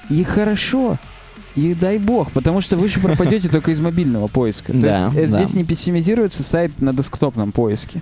[0.09, 0.99] И хорошо.
[1.55, 4.73] И дай бог, потому что вы же пропадете только из мобильного поиска.
[4.73, 5.37] То Да, есть э, да.
[5.43, 8.01] здесь не пессимизируется сайт на десктопном поиске.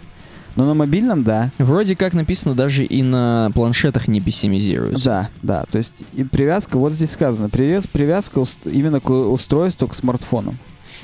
[0.55, 1.49] Но на мобильном, да.
[1.59, 5.05] Вроде как написано, даже и на планшетах не пессимизируется.
[5.05, 5.65] Да, да.
[5.71, 10.57] То есть и привязка, вот здесь сказано, привяз, привязка уст- именно к устройству, к смартфонам.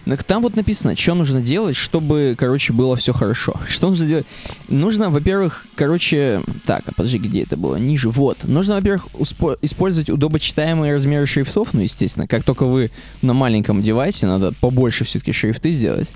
[0.08, 3.56] Ну, там вот написано, что нужно делать, чтобы, короче, было все хорошо.
[3.67, 4.26] Что нужно делать?
[4.70, 6.41] Нужно, во-первых, короче...
[6.65, 7.76] Так, а подожди, где это было?
[7.76, 8.10] Ниже.
[8.10, 8.38] Вот.
[8.43, 9.08] Нужно, во-первых,
[9.62, 11.74] использовать удобочитаемые размеры шрифтов.
[11.74, 12.89] Ну, естественно, как только вы
[13.22, 16.08] на маленьком девайсе, надо побольше все-таки шрифты сделать.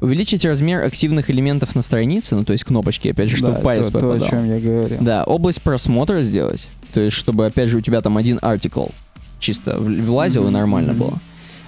[0.00, 3.86] Увеличить размер активных элементов на странице, ну, то есть кнопочки, опять же, чтобы Да, палец
[3.86, 4.26] то, то, попадал.
[4.28, 4.98] о чем я говорил.
[5.00, 6.68] Да, область просмотра сделать.
[6.94, 8.86] То есть, чтобы, опять же, у тебя там один артикл
[9.40, 11.00] чисто влазил и Мгм, нормально мгм.
[11.00, 11.18] было.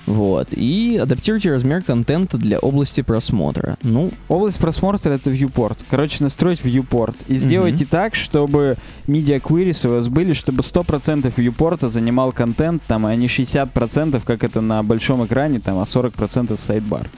[0.09, 0.49] Вот.
[0.53, 3.77] И адаптируйте размер контента для области просмотра.
[3.83, 5.77] Ну, Область просмотра это viewport.
[5.91, 7.15] Короче, настроить viewport.
[7.29, 13.05] И сделайте так, чтобы media queries у вас были, чтобы 100% viewport занимал контент, там,
[13.05, 17.11] а не 60%, как это на большом экране, там, а 40% сайдбар.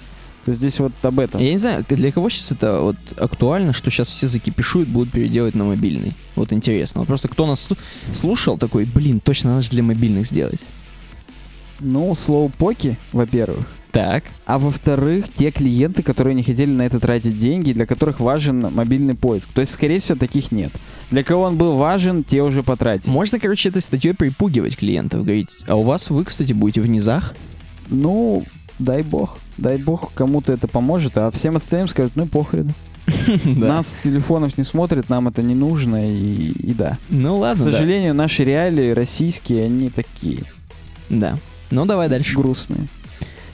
[0.45, 1.41] То есть здесь вот об этом.
[1.41, 5.55] я не знаю, для кого сейчас это вот актуально, что сейчас все закипишуют, будут переделать
[5.55, 6.15] на мобильный.
[6.35, 7.01] Вот интересно.
[7.03, 7.77] Вот просто кто нас слу-
[8.13, 10.61] слушал, такой, блин, точно надо же для мобильных сделать.
[11.81, 13.67] Ну, слоупоки, во-первых.
[13.93, 14.25] Так.
[14.47, 19.15] А во-вторых, те клиенты, которые не хотели на это тратить деньги, для которых важен мобильный
[19.15, 19.49] поиск.
[19.53, 20.73] То есть, скорее всего, таких нет.
[21.11, 23.11] Для кого он был важен, те уже потратили.
[23.11, 27.35] Можно, короче, этой статьей припугивать клиентов, говорить, а у вас вы, кстати, будете в низах.
[27.89, 28.45] Ну,
[28.79, 29.39] дай бог.
[29.59, 32.73] Дай бог, кому-то это поможет, а всем остальным скажут, ну похрен.
[33.45, 36.97] Нас с телефонов не смотрят, нам это не нужно, и, и да.
[37.09, 37.71] Ну К ладно, да.
[37.73, 40.45] сожалению, наши реалии российские, они такие
[41.09, 41.37] Да.
[41.71, 42.37] Ну давай дальше.
[42.37, 42.89] грустные.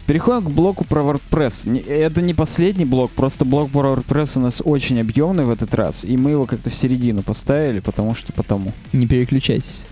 [0.06, 1.84] Переходим к блоку про WordPress.
[1.88, 6.04] Это не последний блок, просто блок про WordPress у нас очень объемный в этот раз,
[6.04, 8.72] и мы его как-то в середину поставили, потому что потому.
[8.92, 9.84] Не переключайтесь.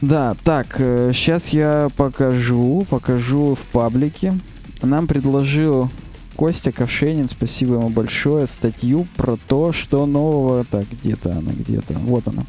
[0.00, 4.32] Да, так, сейчас я покажу, покажу в паблике.
[4.80, 5.90] Нам предложил
[6.36, 10.64] Костя Ковшенин, спасибо ему большое, статью про то, что нового...
[10.64, 11.94] Так, где-то она, где-то.
[11.94, 12.44] Вот она.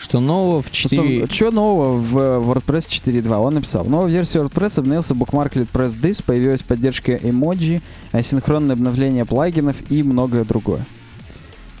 [0.00, 1.26] Что нового в 4...
[1.30, 3.36] Что нового в WordPress 4.2?
[3.36, 3.84] Он написал.
[3.84, 7.82] В новой версии WordPress обновился bookmarklet Press This, появилась поддержка эмоджи,
[8.12, 10.86] асинхронное обновление плагинов и многое другое.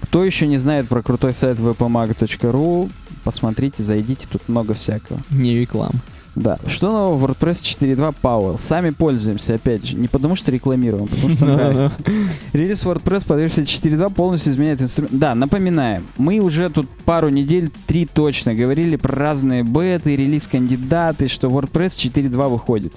[0.02, 2.90] Кто еще не знает про крутой сайт wpmag.ru,
[3.24, 5.20] посмотрите, зайдите, тут много всякого.
[5.30, 6.00] Не реклама.
[6.40, 6.58] Да.
[6.66, 8.58] Что нового в WordPress 4.2 Powell?
[8.58, 9.96] Сами пользуемся, опять же.
[9.96, 12.00] Не потому что рекламируем, а потому что нравится.
[12.52, 15.18] Релиз WordPress под версией 4.2 полностью изменяет инструмент.
[15.18, 21.48] Да, напоминаем, мы уже тут пару недель, три точно, говорили про разные беты, релиз-кандидаты, что
[21.48, 22.94] WordPress 4.2 выходит.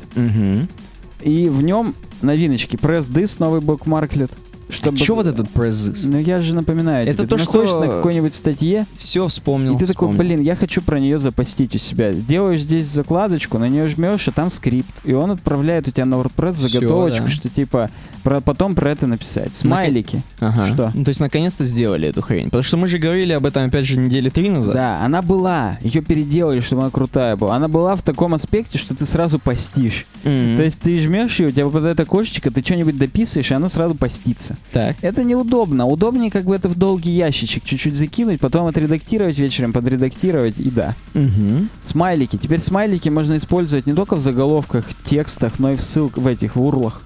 [1.21, 2.75] И в нем новиночки.
[2.75, 4.31] Press This, новый букмарклет.
[4.73, 4.97] Чтобы...
[4.97, 6.03] Что вот этот пресс?
[6.05, 7.07] Ну я же напоминаю.
[7.07, 7.27] Это тебе.
[7.27, 9.75] то, Ты что- находишься на какой-нибудь статье, Все вспомнил.
[9.75, 10.19] и ты такой, вспомнил.
[10.19, 12.11] блин, я хочу про нее запостить у себя.
[12.13, 15.01] Делаешь здесь закладочку, на нее жмешь, а там скрипт.
[15.05, 17.29] И он отправляет у тебя на WordPress Всё, заготовочку, да.
[17.29, 17.89] что типа
[18.23, 19.55] про, потом про это написать.
[19.55, 20.21] Смайлики.
[20.39, 20.67] Ага.
[20.67, 20.91] Что?
[20.93, 22.45] Ну, то есть наконец-то сделали эту хрень.
[22.45, 24.73] Потому что мы же говорили об этом, опять же, недели три назад.
[24.73, 25.77] Да, она была.
[25.81, 27.55] Ее переделали, чтобы она крутая была.
[27.55, 30.05] Она была в таком аспекте, что ты сразу постишь.
[30.23, 30.55] Мгм.
[30.57, 33.93] То есть ты жмешь ее, у тебя выпадает окошечко, ты что-нибудь дописываешь, и оно сразу
[33.95, 34.55] постится.
[34.71, 34.95] Так.
[35.01, 35.85] Это неудобно.
[35.85, 40.95] Удобнее как бы это в долгий ящичек чуть-чуть закинуть, потом отредактировать вечером, подредактировать, и да.
[41.13, 41.67] Угу.
[41.83, 42.37] Смайлики.
[42.37, 46.55] Теперь смайлики можно использовать не только в заголовках, текстах, но и в ссылках, в этих,
[46.55, 47.01] в урлах.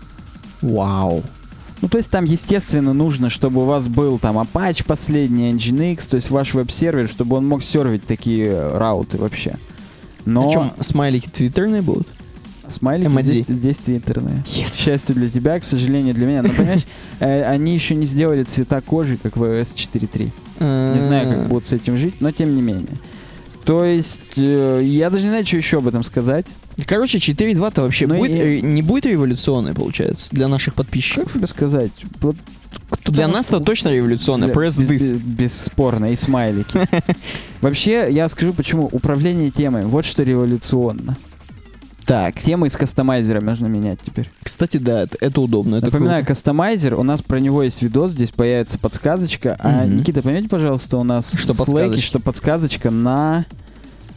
[0.62, 1.24] Вау.
[1.82, 6.16] Ну, то есть там, естественно, нужно, чтобы у вас был там Apache последний, Nginx, то
[6.16, 9.56] есть ваш веб-сервер, чтобы он мог сервить такие рауты вообще.
[10.26, 12.08] Но На чем смайлики твиттерные будут?
[12.70, 13.44] Смайлики Эмодзи.
[13.44, 14.44] здесь, здесь твиттерные.
[14.44, 16.44] К счастью для тебя, к сожалению для меня.
[16.44, 16.86] Но, понимаешь,
[17.20, 20.94] э, они еще не сделали цвета кожи, как в iOS 4.3.
[20.94, 22.88] Не знаю, как будут с этим жить, но тем не менее.
[23.66, 26.46] То есть, э, я даже не знаю, что еще об этом сказать.
[26.86, 31.26] Короче, 4.2-то вообще Ну будет, и- не будет революционной, получается, для наших подписчиков.
[31.26, 31.92] Как тебе сказать?
[32.90, 34.50] Кто Для нас-то точно революционная.
[34.54, 35.18] Press this.
[35.18, 36.88] Бесспорно, и смайлики.
[37.62, 38.88] Вообще, я скажу, почему.
[38.92, 41.18] Управление темой, вот что революционно.
[42.08, 42.42] Так.
[42.42, 44.30] Темы из кастомайзера можно менять теперь.
[44.42, 45.76] Кстати, да, это, это удобно.
[45.76, 46.28] Это Напоминаю, круто.
[46.30, 49.58] кастомайзер, у нас про него есть видос, здесь появится подсказочка.
[49.60, 49.98] А, Мгм.
[49.98, 52.02] Никита, пометь, пожалуйста, у нас Что в Slack, подсказочка?
[52.08, 53.46] что подсказочка на,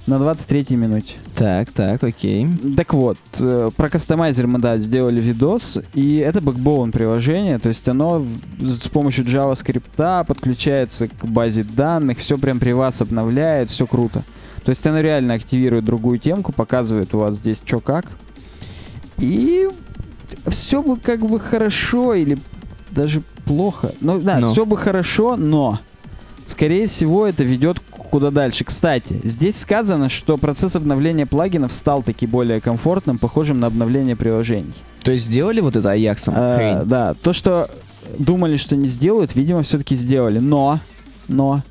[0.07, 1.17] на 23 минуте.
[1.35, 2.47] Так, так, окей.
[2.77, 7.89] Так вот, э, про кастомайзер мы, да, сделали видос, и это backbone приложение, то есть
[7.89, 13.85] оно в- с помощью JavaScript подключается к базе данных, все прям при вас обновляет, все
[13.87, 14.23] круто.
[14.65, 18.07] То есть оно реально активирует другую темку, показывает у вас здесь что как.
[19.19, 19.69] И
[20.49, 22.39] все бы как бы хорошо или
[22.91, 23.93] даже плохо.
[24.01, 24.53] Ну да, Но.
[24.53, 25.79] все бы хорошо, но
[26.45, 27.79] скорее всего это ведет
[28.11, 28.65] куда дальше.
[28.65, 34.75] Кстати, здесь сказано, что процесс обновления плагинов стал таки более комфортным, похожим на обновление приложений.
[35.03, 36.89] То есть сделали вот это Аяксом А, хрень?
[36.89, 37.71] да, то, что
[38.19, 40.39] думали, что не сделают, видимо, все-таки сделали.
[40.39, 40.81] Но,
[41.29, 41.63] но,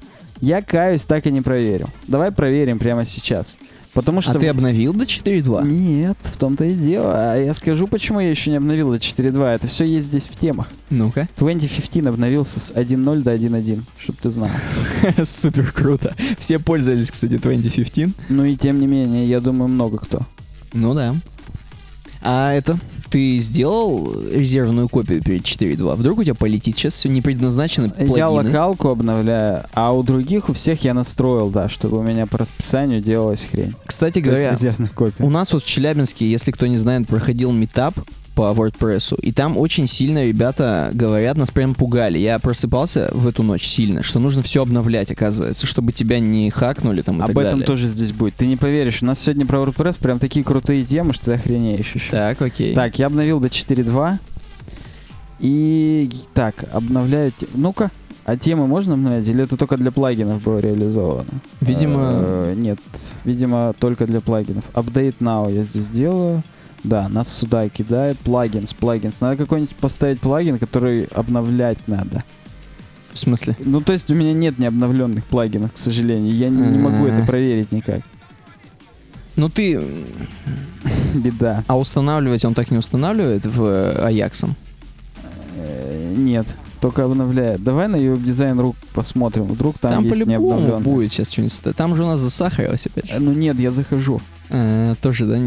[0.41, 1.89] я каюсь, так и не проверил.
[2.07, 3.57] Давай проверим прямо сейчас.
[3.93, 4.33] Потому что...
[4.33, 5.67] А ты обновил до 4.2?
[5.67, 7.33] Нет, в том-то и дело.
[7.33, 9.55] А я скажу, почему я еще не обновил до 4.2.
[9.55, 10.67] Это все есть здесь в темах.
[10.89, 11.27] Ну-ка.
[11.37, 14.51] 2015 обновился с 1.0 до 1.1, чтобы ты знал.
[15.25, 16.15] Супер круто.
[16.37, 18.15] Все пользовались, кстати, 2015.
[18.29, 20.21] Ну и тем не менее, я думаю, много кто.
[20.73, 21.15] Ну да.
[22.21, 22.77] А это,
[23.09, 25.95] ты сделал резервную копию перед 4.2?
[25.95, 28.17] Вдруг у тебя полетит сейчас все не предназначено плагины?
[28.17, 32.37] Я локалку обновляю, а у других, у всех я настроил, да, чтобы у меня по
[32.37, 33.73] расписанию делалась хрень.
[33.85, 35.23] Кстати говоря, резервная копия.
[35.23, 37.95] у нас вот в Челябинске, если кто не знает, проходил метап
[38.39, 42.17] по WordPress, и там очень сильно ребята говорят, нас прям пугали.
[42.17, 47.01] Я просыпался в эту ночь сильно, что нужно все обновлять, оказывается, чтобы тебя не хакнули
[47.01, 47.65] там и Об так этом далее.
[47.65, 48.35] тоже здесь будет.
[48.35, 51.93] Ты не поверишь, у нас сегодня про WordPress прям такие крутые темы, что ты охренеешь
[51.93, 52.11] еще.
[52.11, 52.73] Так, окей.
[52.73, 54.17] Так, я обновил до 4.2.
[55.39, 57.31] И так, обновляю...
[57.53, 57.91] Ну-ка,
[58.25, 59.27] а темы можно обновлять?
[59.27, 61.25] Или это только для плагинов было реализовано?
[61.59, 62.79] Видимо- Э, Нет,
[63.25, 64.65] видимо, только для плагинов.
[64.73, 66.41] Update now я здесь делаю.
[66.83, 68.17] Да, нас сюда кидает.
[68.19, 69.19] Плагинс, плагинс.
[69.21, 72.23] Надо какой-нибудь поставить плагин, который обновлять надо.
[73.11, 73.55] В смысле?
[73.59, 76.33] Ну, то есть у меня нет необновленных плагинов, к сожалению.
[76.33, 77.25] Я не, не могу это А.
[77.25, 78.01] проверить никак.
[79.35, 79.81] Ну ты...
[81.15, 81.63] Беда.
[81.67, 84.55] А устанавливать он так не устанавливает в э, Аяксом?
[85.55, 86.45] Э, Нет,
[86.81, 87.63] только обновляет.
[87.63, 89.43] Давай на веб-дизайн.ру посмотрим.
[89.45, 91.75] Вдруг там, Там, есть по-любому будет сейчас что-нибудь.
[91.75, 93.09] Там же у нас засахарилось опять.
[93.09, 94.21] Э, Ну нет, я захожу.
[94.49, 95.37] А, тоже, да,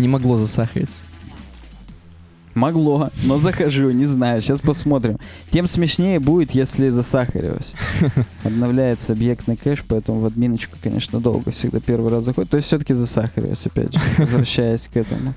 [0.00, 1.02] не, могло засахариться.
[2.54, 5.18] Могло, но захожу, не знаю, сейчас посмотрим.
[5.50, 7.74] Тем смешнее будет, если засахарилось.
[8.44, 12.50] Обновляется объектный кэш, поэтому в админочку, конечно, долго всегда первый раз заходит.
[12.50, 15.34] То есть все-таки засахарилось, опять же, возвращаясь к этому.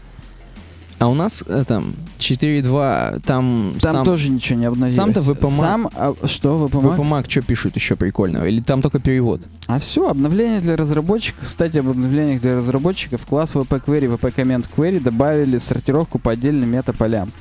[1.04, 4.96] А у нас э, там 4.2, там, Там сам, тоже ничего не обновилось.
[4.96, 5.60] сам-то VP-Mac.
[5.60, 6.96] Сам, а, что, VP-Mac?
[6.96, 8.46] VP-Mac что пишут еще прикольного?
[8.46, 9.42] Или там только перевод?
[9.68, 11.46] А все, обновление для разработчиков.
[11.46, 13.26] Кстати, об обновлениях для разработчиков.
[13.26, 17.34] Класс VP Query, VP Comment Query добавили сортировку по отдельным метаполям.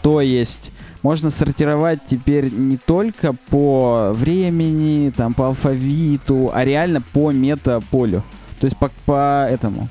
[0.00, 0.70] То есть
[1.02, 8.22] можно сортировать теперь не только по времени, там, по алфавиту, а реально по метаполю.
[8.60, 9.90] То есть по, по этому.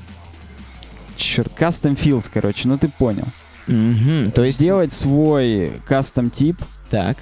[1.19, 3.25] Черт, custom fields, короче, ну ты понял.
[3.67, 4.58] Мгм, То есть...
[4.58, 6.58] сделать свой custom тип
[6.89, 7.17] Так.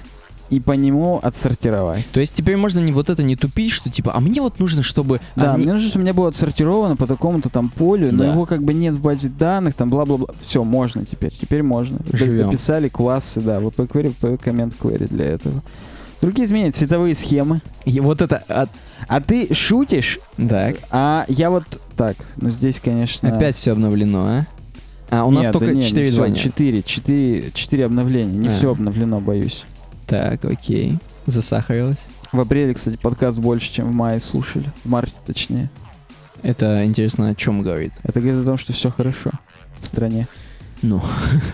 [0.50, 2.06] и по нему отсортировать.
[2.12, 4.82] То есть теперь можно не вот это не тупить, что типа, а мне вот нужно,
[4.82, 5.20] чтобы...
[5.36, 8.32] Да, одни- мне нужно, чтобы у меня было отсортировано по такому-то там полю, но Да.
[8.32, 10.28] его как бы нет в базе данных, там бла-бла-бла.
[10.40, 11.32] Все, можно теперь.
[11.38, 11.98] Теперь можно.
[12.12, 12.46] Живем.
[12.46, 15.60] Дописали классы, да, VP query, VP comment query для этого.
[16.20, 17.60] Другие изменения, цветовые схемы.
[17.84, 18.38] И вот это...
[18.48, 18.70] от-
[19.06, 20.76] А ты шутишь, Так.
[20.90, 21.64] а я вот...
[21.96, 23.34] Так, ну здесь, конечно...
[23.34, 24.46] Опять все обновлено, а?
[25.10, 26.36] А, у нас Нет, только да не, не 4 всё, звания.
[26.36, 28.36] 4, 4, 4 обновления.
[28.38, 28.50] Не А.
[28.50, 29.64] все обновлено, боюсь.
[30.06, 30.98] Так, окей.
[31.26, 32.04] Засахарилось.
[32.32, 34.66] В апреле, кстати, подкаст больше, чем в мае слушали.
[34.84, 35.70] В марте, точнее.
[36.42, 37.92] Это интересно о чем говорит?
[38.02, 39.30] Это говорит о том, что все хорошо
[39.80, 40.28] в стране.
[40.82, 41.02] Ну,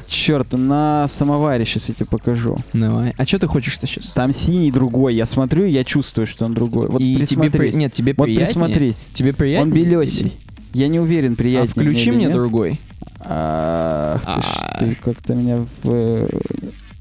[0.07, 2.59] Черт, на самоваре сейчас я тебе покажу.
[2.73, 3.15] давай.
[3.17, 4.09] А что ты хочешь-то сейчас?
[4.13, 5.15] Там синий другой.
[5.15, 6.89] Я смотрю, я чувствую, что он другой.
[6.89, 7.71] Вот И тебе при-.
[7.75, 8.47] Нет, тебе вот приятнее?
[8.47, 9.07] присмотрись.
[9.15, 9.63] Тебе приятнее?
[9.63, 10.33] Он белесый.
[10.75, 12.33] Я не уверен, А приятнее включи или мне нет.
[12.35, 12.81] другой.
[13.27, 14.77] Ах ты, ж А.
[14.81, 16.29] ты как-то меня в э,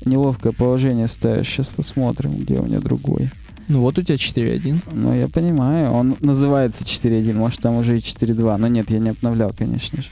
[0.06, 1.48] неловкое положение ставишь.
[1.48, 3.30] Сейчас посмотрим, где у меня другой.
[3.68, 4.80] Ну вот у тебя 4.1.
[4.94, 5.92] Ну, я понимаю.
[5.92, 7.34] Он называется 4.1.
[7.34, 8.58] Может, там уже и 4.2.
[8.58, 10.10] Но нет, я не обновлял, конечно же.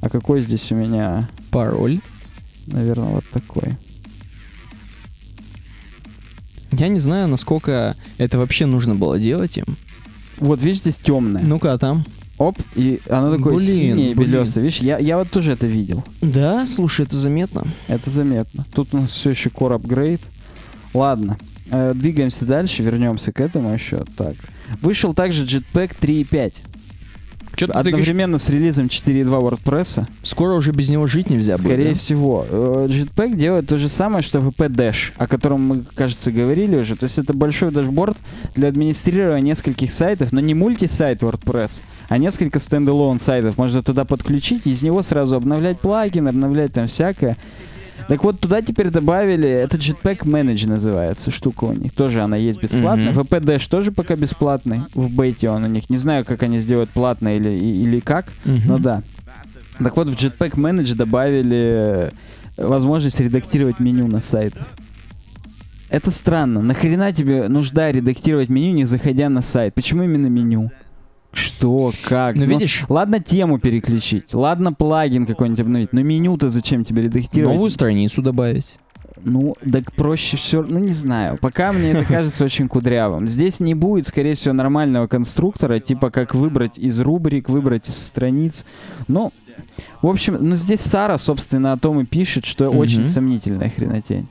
[0.00, 1.28] А какой здесь у меня?
[1.50, 2.00] Пароль.
[2.66, 3.76] Наверное, вот такой.
[6.72, 9.76] Я не знаю, насколько это вообще нужно было делать им.
[10.38, 11.42] Вот, видишь, здесь темное.
[11.42, 12.04] Ну-ка, а там?
[12.38, 14.30] Оп, и оно такое Блин, синее блин.
[14.30, 14.62] белесое.
[14.64, 16.04] Видишь, я, я вот тоже это видел.
[16.20, 17.66] Да, слушай, это заметно.
[17.88, 18.66] Это заметно.
[18.74, 20.20] Тут у нас все еще Core Upgrade.
[20.92, 21.38] Ладно,
[21.70, 24.04] э, двигаемся дальше, вернемся к этому еще.
[24.18, 24.34] Так.
[24.82, 26.54] Вышел также Jetpack 3.5.
[27.56, 27.92] Что ты говоришь?
[27.92, 30.06] Одновременно с релизом 4.2 WordPress.
[30.22, 31.94] Скоро уже без него жить нельзя Скорее будет, да?
[31.94, 32.46] всего.
[32.48, 36.96] Э, Jetpack делает то же самое, что VP Dash, о котором мы, кажется, говорили уже.
[36.96, 38.16] То есть это большой дашборд
[38.54, 43.56] для администрирования нескольких сайтов, но не мультисайт WordPress, а несколько стендалон сайтов.
[43.56, 47.36] Можно туда подключить, из него сразу обновлять плагин, обновлять там всякое.
[48.08, 51.92] Так вот, туда теперь добавили, это Jetpack Manage называется, штука у них.
[51.92, 53.10] Тоже она есть бесплатная.
[53.10, 53.20] Мгм.
[53.20, 54.80] VP Dash тоже пока бесплатный.
[54.94, 55.90] В бете он у них.
[55.90, 58.26] Не знаю, как они сделают платно или, или как.
[58.44, 58.62] Мгм.
[58.66, 59.02] Ну да.
[59.78, 62.10] Так вот, в Jetpack Manage добавили
[62.56, 64.66] э, возможность редактировать меню на сайтах.
[65.88, 66.62] Это странно.
[66.62, 69.74] Нахрена тебе нужда редактировать меню, не заходя на сайт?
[69.74, 70.70] Почему именно меню?
[71.36, 71.92] Что?
[72.02, 72.34] Как?
[72.36, 77.54] Ну, видишь, Ладно тему переключить, ладно плагин какой-нибудь обновить, но меню-то зачем тебе редактировать?
[77.54, 78.76] новую страницу добавить.
[79.22, 81.38] Ну, так проще все, ну не знаю.
[81.40, 83.26] Пока мне это кажется очень кудрявым.
[83.28, 88.64] Здесь не будет, скорее всего, нормального конструктора, типа как выбрать из рубрик, выбрать из страниц.
[89.08, 89.32] Ну,
[90.02, 92.78] в общем, ну здесь Сара, собственно, о том и пишет, что Мгм.
[92.78, 94.28] очень сомнительная хренотень.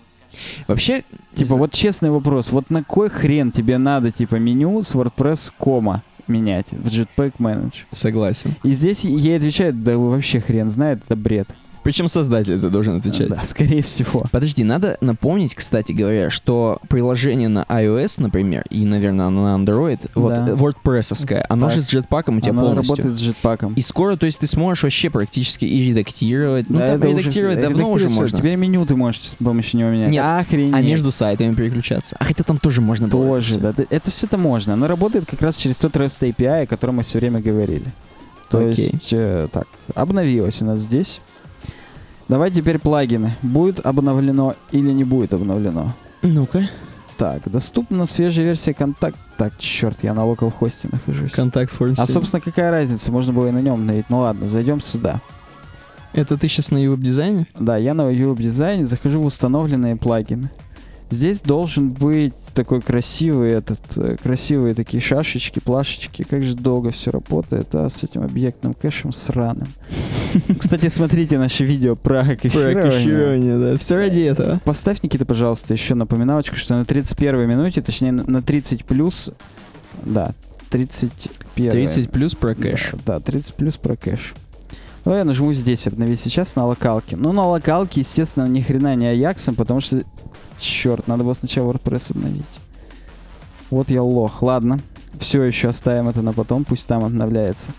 [0.67, 5.51] Вообще, Типа, вот честный вопрос, вот на кой хрен тебе надо, типа, меню с WordPress
[5.57, 7.83] кома менять в Jetpack Manager?
[7.91, 8.55] согласен.
[8.63, 11.47] И здесь ей отвечают, да вообще хрен знает, это бред.
[11.85, 13.29] Причем создатель это должен отвечать.
[13.29, 14.25] Да, скорее всего.
[14.31, 20.33] Подожди, надо напомнить, кстати говоря, что приложение на iOS, например, и, наверное, на Android, вот
[20.33, 20.47] Да.
[20.49, 21.75] э, WordPress-овское, оно Так.
[21.75, 22.95] же с джетпаком у тебя Она полностью.
[22.95, 23.73] работает с джетпаком.
[23.75, 26.69] И скоро, то есть, ты сможешь вообще практически и редактировать.
[26.71, 28.37] Ну, Да, там это уже редактировать всё- давно уже можно.
[28.39, 30.09] Теперь меню ты можешь с помощью него менять.
[30.09, 30.73] Нет, Охренеть.
[30.73, 32.15] А между сайтами переключаться.
[32.19, 33.35] А хотя там тоже можно было.
[33.35, 33.75] Тоже, да.
[33.91, 34.73] Это все это можно.
[34.73, 37.85] Оно работает как раз через тот REST API, о котором мы все время говорили.
[38.49, 38.89] То Окей.
[38.91, 41.21] есть, э, так, обновилось у нас здесь.
[42.27, 43.35] Давай теперь плагины.
[43.41, 45.93] Будет обновлено или не будет обновлено?
[46.21, 46.69] Ну-ка.
[47.17, 49.17] Так, доступна свежая версия контакт.
[49.37, 51.31] Так, черт, я на локал хосте нахожусь.
[51.31, 51.93] Контакт форм.
[51.97, 53.11] А, собственно, какая разница?
[53.11, 54.09] Можно было и на нем навить.
[54.09, 55.21] Ну ладно, зайдем сюда.
[56.13, 57.45] Это ты сейчас на веб-дизайне?
[57.59, 60.49] Да, я на Europe Design захожу в установленные плагины.
[61.09, 66.23] Здесь должен быть такой красивый этот, э, красивые такие шашечки, плашечки.
[66.23, 69.67] Как же долго все работает, а с этим объектным кэшем сраным.
[70.59, 73.57] Кстати, смотрите наше видео про кэширование.
[73.57, 73.77] да.
[73.77, 74.59] Все ради этого.
[74.65, 79.31] Поставь, Никита, пожалуйста, еще напоминалочку, что на 31 минуте, точнее на на 30 плюс,
[80.03, 80.33] да,
[80.69, 81.71] 31.
[81.71, 82.91] 30 плюс про кэш.
[83.05, 84.33] Да, да, 30 плюс про кэш.
[85.05, 87.15] Давай я нажму здесь обновить сейчас на локалке.
[87.15, 90.01] Ну, на локалке, естественно, ни хрена не Аяксом, потому что,
[90.57, 92.43] черт, надо было сначала WordPress обновить.
[93.69, 94.41] Вот я лох.
[94.41, 94.79] Ладно,
[95.19, 97.71] все еще оставим это на потом, пусть там обновляется.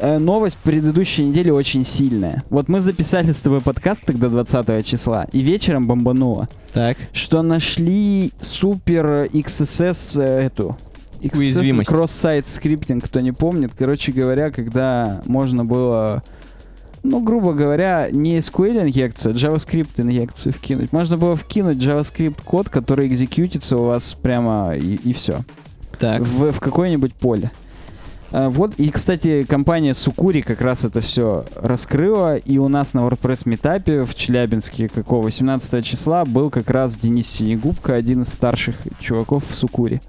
[0.00, 2.44] Э, новость предыдущей недели очень сильная.
[2.50, 6.96] Вот мы записали с тобой подкаст тогда 20 числа, и вечером бомбануло, Так.
[7.12, 10.76] что нашли супер XSS э, эту
[11.20, 11.90] XSS Уязвимость.
[11.90, 13.72] Cross-site скриптинг, кто не помнит.
[13.76, 16.22] Короче говоря, когда можно было,
[17.02, 20.92] ну, грубо говоря, не SQL инъекцию, а JavaScript инъекцию вкинуть.
[20.92, 25.40] Можно было вкинуть JavaScript код, который экзекьютится у вас прямо и, все
[25.98, 26.20] Так.
[26.20, 27.50] в, в какое-нибудь поле.
[28.30, 33.00] А, Вот, и, кстати, компания Сукури как раз это все раскрыла, и у нас на
[33.00, 38.76] WordPress метапе в Челябинске, какого, 18 числа, был как раз Денис Синегубка, один из старших
[39.00, 40.00] чуваков в Сукури.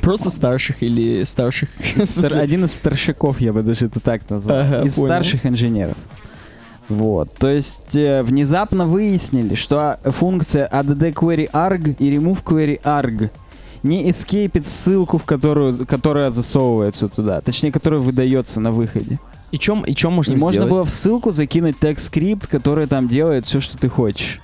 [0.00, 1.68] Просто старших или старших?
[2.04, 5.08] Стар- один из старшаков, я бы даже это так назвал, Ага, из понял.
[5.08, 5.96] старших инженеров.
[6.88, 13.30] Вот, то есть э, внезапно выяснили, что функция add query arg и remove query arg
[13.86, 19.18] не эскейпит ссылку, в которую, которая засовывается туда, точнее, которая выдается на выходе.
[19.52, 20.70] И чем, и чем можно И можно сделать?
[20.70, 24.40] было в ссылку закинуть тег-скрипт, который там делает все, что ты хочешь.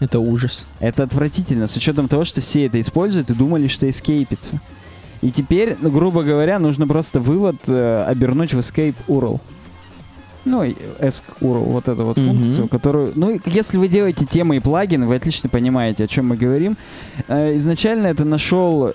[0.00, 0.66] Это ужас.
[0.80, 4.60] Это отвратительно, с учетом того, что все это используют и думали, что эскейпится.
[5.20, 9.40] И теперь, ну, грубо говоря, нужно просто вывод э, обернуть в escape URL.
[10.44, 12.26] Ну, URL, вот эту вот Мгм.
[12.38, 13.12] функцию, которую...
[13.14, 16.76] Ну, если вы делаете темы и плагины, вы отлично понимаете, о чем мы говорим.
[17.28, 18.92] Э, изначально это нашел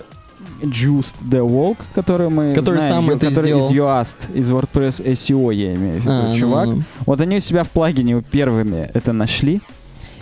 [0.60, 4.00] Just the Walk, который мы Который знаем, сам который из сделал.
[4.00, 6.66] Yoast, из WordPress SEO, я имею в виду, А, ну, чувак.
[6.66, 6.82] ну.
[7.06, 9.60] Вот они у себя в плагине первыми это нашли.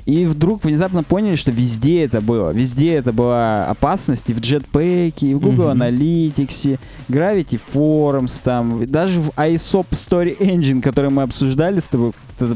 [0.06, 2.50] И вдруг внезапно поняли, что везде это было.
[2.50, 4.30] Везде это была опасность.
[4.30, 5.82] И в Jetpack, и в Google Мгм.
[5.82, 12.12] Analytics, Gravity Forms, там, даже в ISOP Story Engine, который мы обсуждали с тобой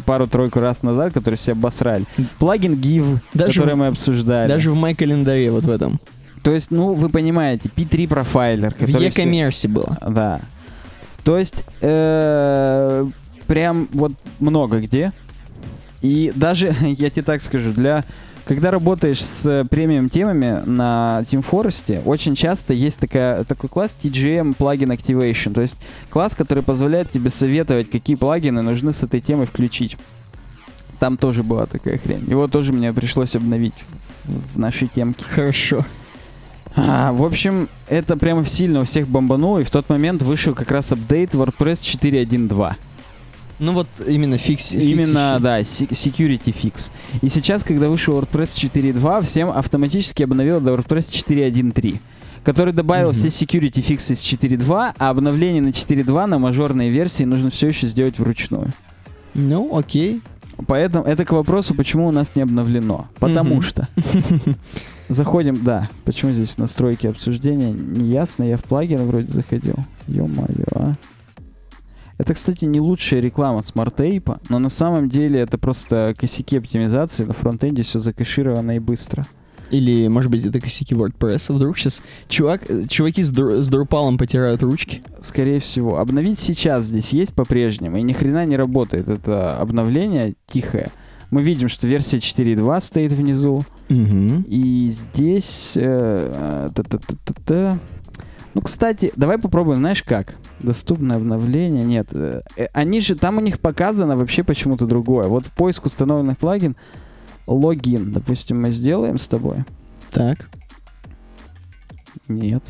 [0.07, 2.05] пару-тройку раз назад, который себя обосрали.
[2.39, 4.49] Плагин Give, Даже который в- мы обсуждали.
[4.49, 5.99] Даже в календаре вот в этом.
[6.45, 9.11] То есть, ну, вы понимаете, P3 профайлер, В который...
[9.11, 9.99] все- e-commerce было.
[10.09, 10.41] да.
[11.25, 13.07] То есть, э,
[13.49, 15.13] прям вот много где.
[16.03, 18.05] И даже, я тебе так скажу, для...
[18.47, 24.57] Когда работаешь с премиум темами на Team Forest, очень часто есть такая, такой класс TGM
[24.57, 25.53] Plugin Activation.
[25.53, 25.77] То есть
[26.09, 29.97] класс, который позволяет тебе советовать, какие плагины нужны с этой темой включить.
[30.99, 32.25] Там тоже была такая хрень.
[32.29, 33.75] Его тоже мне пришлось обновить
[34.25, 35.25] в, в нашей темке.
[35.29, 35.85] Хорошо.
[36.77, 40.71] А, в общем, это прямо сильно у всех бомбануло, и в тот момент вышел как
[40.71, 42.75] раз апдейт WordPress 4.1.2.
[43.61, 44.73] Ну вот именно фикс.
[44.73, 45.38] Именно, фиксище.
[45.40, 46.90] да, security fix.
[47.23, 52.01] И сейчас, когда вышел WordPress 4.2, всем автоматически обновил до WordPress 4.1.3
[52.42, 53.16] который добавил Мгм.
[53.18, 57.87] все security фиксы с 4.2, а обновление на 4.2 на мажорной версии нужно все еще
[57.87, 58.68] сделать вручную.
[59.35, 60.23] Ну, окей.
[60.66, 63.09] Поэтому это к вопросу, почему у нас не обновлено.
[63.18, 63.62] Потому Мгм.
[63.62, 63.88] что.
[65.11, 65.90] Заходим, да.
[66.05, 67.73] Почему здесь настройки обсуждения?
[67.73, 69.75] Не ясно, я в плагин вроде заходил.
[70.06, 70.94] Ё-моё, а.
[72.21, 77.25] Это, кстати, не лучшая реклама SmartApe а, но на самом деле это просто косяки оптимизации.
[77.25, 79.25] На фронтенде все закэшировано и быстро.
[79.71, 81.50] Или, может быть, это косяки WordPress.
[81.50, 85.02] Вдруг сейчас чувак, чуваки с, дру, с Drupal потирают ручки.
[85.21, 85.98] Скорее всего.
[85.98, 89.08] Обновить сейчас здесь есть по-прежнему, и ни хрена не работает.
[89.08, 90.90] Это обновление тихое.
[91.31, 93.62] Мы видим, что версия 4.2 стоит внизу.
[93.88, 94.44] Угу.
[94.46, 95.73] И здесь...
[95.75, 97.79] э, та-та-та-та-та.
[98.52, 100.35] Ну, кстати, давай попробуем, знаешь как?
[100.63, 101.83] Доступное обновление.
[101.83, 102.08] Нет.
[102.13, 105.27] э, э, Они же, там у них показано вообще почему-то другое.
[105.27, 106.77] Вот в поиск установленных плагин
[107.46, 109.65] логин, допустим, мы сделаем с тобой.
[110.11, 110.48] Так.
[112.29, 112.63] Нет.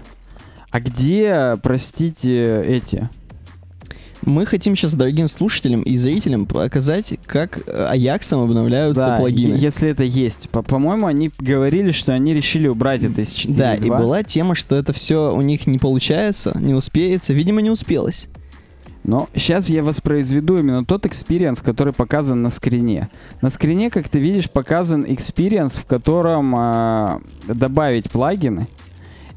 [0.71, 3.09] А где, простите, эти?
[4.25, 9.55] Мы хотим сейчас дорогим слушателям и зрителям показать, как э, AJAX ом обновляются Да, плагины.
[9.55, 10.51] если это есть.
[10.51, 13.57] По- По-моему, они говорили, что они решили убрать это из 4.2.
[13.57, 17.33] Да, и была тема, что это все у них не получается, не успеется.
[17.33, 18.29] Видимо, не успелось.
[19.03, 23.09] Но сейчас я воспроизведу именно тот experience, который показан на скрине.
[23.41, 28.69] На скрине, как ты видишь, показан experience, в котором а, добавить плагины.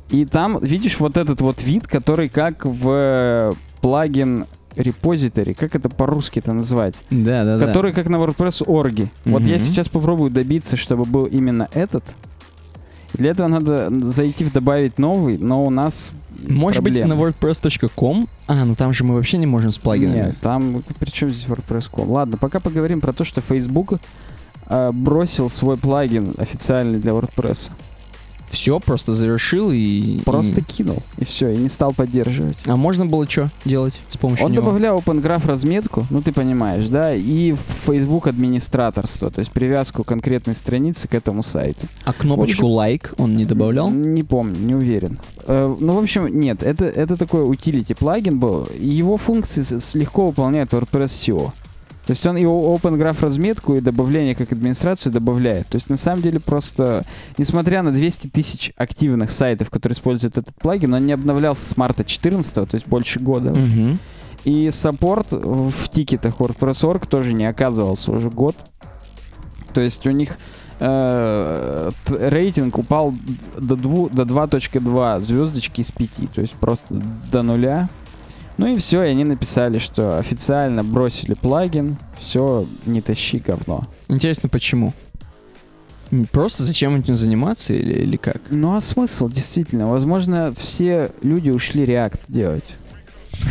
[0.10, 6.40] И там, видишь, вот этот вот вид, который как в плагин репозиторий, как это по-русски
[6.40, 6.96] это назвать?
[7.10, 9.12] Да, да, который как на WordPress орги.
[9.26, 12.04] Вот я сейчас попробую добиться, чтобы был именно этот.
[13.14, 16.14] Для этого надо зайти в добавить новый, но у нас
[16.48, 17.16] Может быть, проблемы.
[17.16, 18.28] на wordpress.com?
[18.48, 20.18] А, ну там же мы вообще не можем с плагинами.
[20.18, 22.10] Нет, там при чем здесь WordPress.com?
[22.10, 24.00] Ладно, пока поговорим про то, что Facebook
[24.68, 27.70] э, бросил свой плагин официальный для WordPress.
[28.54, 30.20] Все, просто завершил и...
[30.26, 32.56] Просто и- кинул, и все, и не стал поддерживать.
[32.68, 34.62] А можно было что делать с помощью Он него?
[34.64, 40.54] добавлял Open Graph разметку, ну ты понимаешь, да, и Facebook администраторство, то есть привязку конкретной
[40.54, 41.88] страницы к этому сайту.
[42.06, 43.90] А кнопочку лайк он не добавлял?
[43.90, 45.20] Не помню, не уверен.
[45.48, 48.68] Э, ну, в общем, нет, это, это такой утилити плагин был.
[48.80, 51.52] Его функции с- с- легко выполняет WordPress SEO.
[52.06, 55.68] То есть он и о- Open Graph разметку и добавление как администрацию добавляет.
[55.68, 57.04] То есть на самом деле просто,
[57.38, 62.04] несмотря на 200 тысяч активных сайтов, которые используют этот плагин, он не обновлялся с марта
[62.04, 63.52] 14 то есть больше года.
[63.52, 64.00] Мгм.
[64.44, 68.58] И саппорт в тикетах WordPress.org тоже не оказывался уже год.
[69.74, 70.38] То есть у них
[70.80, 73.14] э, рейтинг упал
[73.58, 76.10] до, дву- до 2.2 звездочки из 5.
[76.36, 77.02] То есть просто
[77.32, 77.88] до нуля.
[78.58, 81.98] Ну и все, и они написали, что официально бросили плагин.
[82.20, 83.88] Все, не тащи говно.
[84.08, 84.94] Интересно, почему?
[86.32, 88.42] Просто зачем этим заниматься или, или как?
[88.50, 89.90] Ну а смысл, действительно?
[89.90, 92.76] Возможно, все люди ушли React делать.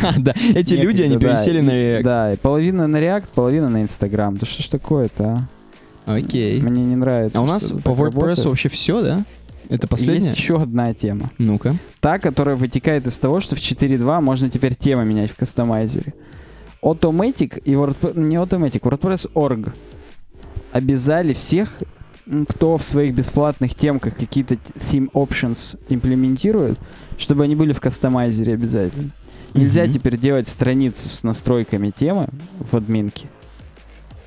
[0.01, 2.03] А, да, эти люди, они да, пересели на React.
[2.03, 4.37] Да, и половина на React, половина на Instagram.
[4.37, 5.47] Да что ж такое-то,
[6.05, 6.15] а?
[6.15, 6.61] Окей.
[6.61, 7.39] Мне не нравится.
[7.39, 8.45] А у нас по WordPress работает.
[8.45, 9.23] вообще все, да?
[9.73, 10.27] Это последняя?
[10.27, 11.31] Есть еще одна тема.
[11.39, 11.75] Ну-ка.
[11.99, 16.13] Та, которая вытекает из того, что в 4.2 можно теперь темы менять в кастомайзере.
[16.83, 18.19] Automatic и WordPress...
[18.19, 19.73] Не Automatic, WordPress.org
[20.71, 21.81] обязали всех,
[22.47, 26.77] кто в своих бесплатных темках какие-то theme options имплементирует,
[27.17, 29.09] чтобы они были в кастомайзере обязательно.
[29.55, 29.91] Нельзя Мгм.
[29.93, 32.27] теперь делать страницу с настройками темы
[32.71, 33.27] в админке.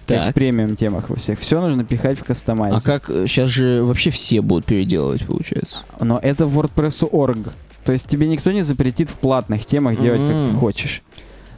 [0.06, 0.34] Как в Так.
[0.34, 1.38] премиум темах во всех.
[1.40, 2.78] Все нужно пихать в кастомайзер.
[2.78, 5.78] А как сейчас же вообще все будут переделывать, получается?
[6.00, 7.48] Но это WordPress.org.
[7.84, 11.02] То есть тебе никто не запретит в платных темах делать, как ты хочешь.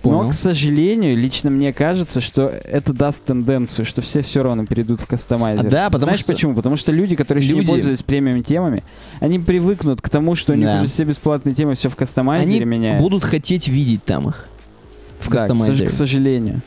[0.02, 0.22] Понял.
[0.22, 5.00] Но, к сожалению, лично мне кажется, что это даст тенденцию, что все все равно перейдут
[5.00, 5.66] в кастомайзер.
[5.66, 6.54] А, да, потому Знаешь что- почему?
[6.54, 8.84] Потому что люди, которые еще не Люди- пользовались премиум темами,
[9.20, 10.76] они привыкнут к тому, что у них Да.
[10.76, 13.02] уже все бесплатные темы, все в кастомайзере Они меняется.
[13.02, 14.46] будут хотеть видеть там их.
[15.20, 15.88] В Да, кастомайзере.
[15.88, 16.60] к сожалению.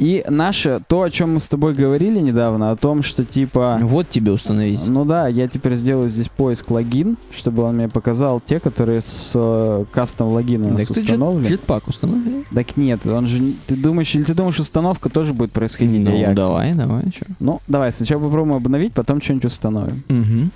[0.00, 3.78] И наше, то, о чем мы с тобой говорили недавно, о том, что типа...
[3.82, 4.80] Вот тебе установить.
[4.86, 9.32] Ну да, я теперь сделаю здесь поиск логин, чтобы он мне показал те, которые с
[9.34, 11.44] э, кастом логина у нас Так ты установлены.
[11.44, 12.44] джет- джетпак установил?
[12.54, 13.52] Так нет, он же...
[13.66, 16.34] Ты думаешь, или ты думаешь, установка тоже будет происходить Ну, Аяксом?
[16.34, 17.26] давай, давай, чё.
[17.38, 20.02] Ну, давай, сначала попробуем обновить, потом что-нибудь установим.
[20.08, 20.50] Мгм.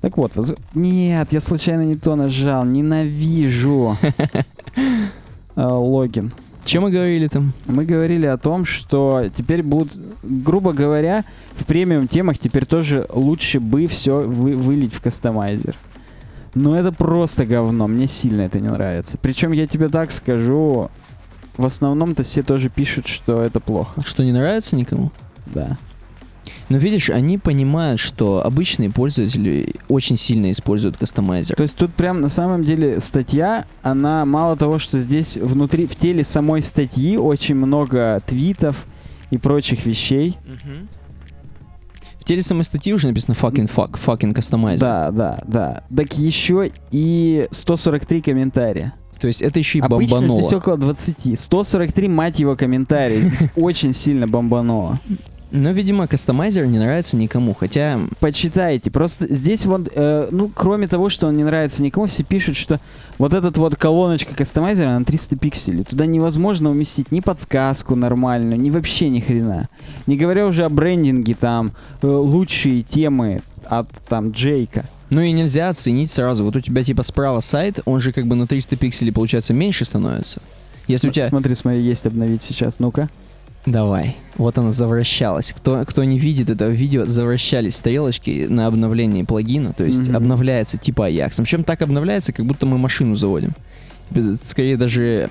[0.00, 3.98] Так вот, воз- нет, я случайно не то нажал, ненавижу
[5.58, 6.32] Э, логин.
[6.66, 7.52] Чем мы говорили там?
[7.66, 13.60] Мы говорили о том, что теперь будут, грубо говоря, в премиум темах теперь тоже лучше
[13.60, 15.76] бы все вылить в кастомайзер.
[16.54, 19.16] Но это просто говно, мне сильно это не нравится.
[19.16, 20.90] Причем я тебе так скажу,
[21.56, 24.02] в основном-то все тоже пишут, что это плохо.
[24.04, 25.12] Что не нравится никому?
[25.46, 25.78] Да.
[26.68, 31.54] Но видишь, они понимают, что обычные пользователи очень сильно используют кастомайзер.
[31.56, 35.94] То есть тут прям на самом деле статья, она мало того, что здесь внутри, в
[35.94, 38.86] теле самой статьи очень много твитов
[39.30, 40.36] и прочих вещей.
[42.18, 44.80] В теле самой статьи уже написано fucking fuck, fucking кастомайзер.
[44.80, 45.82] Да, да, да.
[45.96, 48.94] Так еще и 143 комментария.
[49.20, 50.42] То есть это еще и Обычно бомбануло.
[50.42, 51.38] здесь около 20.
[51.38, 53.32] 143, мать его, комментариев.
[53.32, 55.00] Здесь очень сильно бомбануло.
[55.52, 57.54] Но, видимо, кастомайзер не нравится никому.
[57.54, 58.90] Хотя, Почитайте.
[58.90, 62.80] Просто здесь вот, э, ну, кроме того, что он не нравится никому, все пишут, что
[63.18, 65.84] вот этот вот колоночка кастомайзера на 300 пикселей.
[65.84, 69.68] Туда невозможно уместить ни подсказку нормальную, ни вообще ни хрена.
[70.06, 71.70] Не говоря уже о брендинге, там,
[72.02, 74.86] э, лучшие темы от, там, Джейка.
[75.10, 76.44] ну и нельзя оценить сразу.
[76.44, 79.84] Вот у тебя типа справа сайт, он же как бы на 300 пикселей, получается, меньше
[79.84, 80.42] становится.
[80.88, 81.28] Если у См- тебя...
[81.28, 83.08] Смотри, смотри, есть обновить сейчас, ну-ка.
[83.66, 84.16] Давай.
[84.36, 85.52] Вот она завращалась.
[85.56, 89.72] Кто, кто не видит этого видео, завращались стрелочки на обновлении плагина.
[89.72, 90.16] То есть Мгм.
[90.16, 91.34] обновляется типа Ajax.
[91.38, 93.52] Причем так обновляется, как будто мы машину заводим.
[94.46, 95.28] Скорее даже...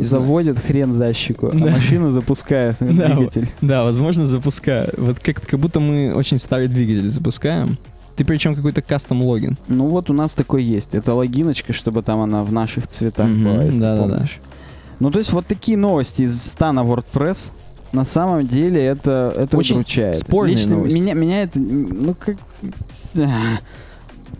[0.00, 1.66] Заводят хрен за щеку, а Да.
[1.70, 3.48] машину запускают, Да, двигатель.
[3.60, 4.92] Да, возможно, запускаю.
[4.96, 7.76] Вот как, как будто мы очень старый двигатель запускаем.
[8.16, 9.58] Ты причем какой-то кастом логин.
[9.68, 10.94] Ну вот у нас такой есть.
[10.94, 14.14] Это логиночка, чтобы там она в наших цветах Мгм, была, если да-да-да.
[14.14, 14.38] помнишь.
[14.98, 17.52] Ну то есть вот такие новости из стана WordPress.
[17.92, 20.16] На самом деле это, это Очень удручает.
[20.16, 20.94] спорные Лично новости.
[20.96, 22.36] меня, меня это, ну как...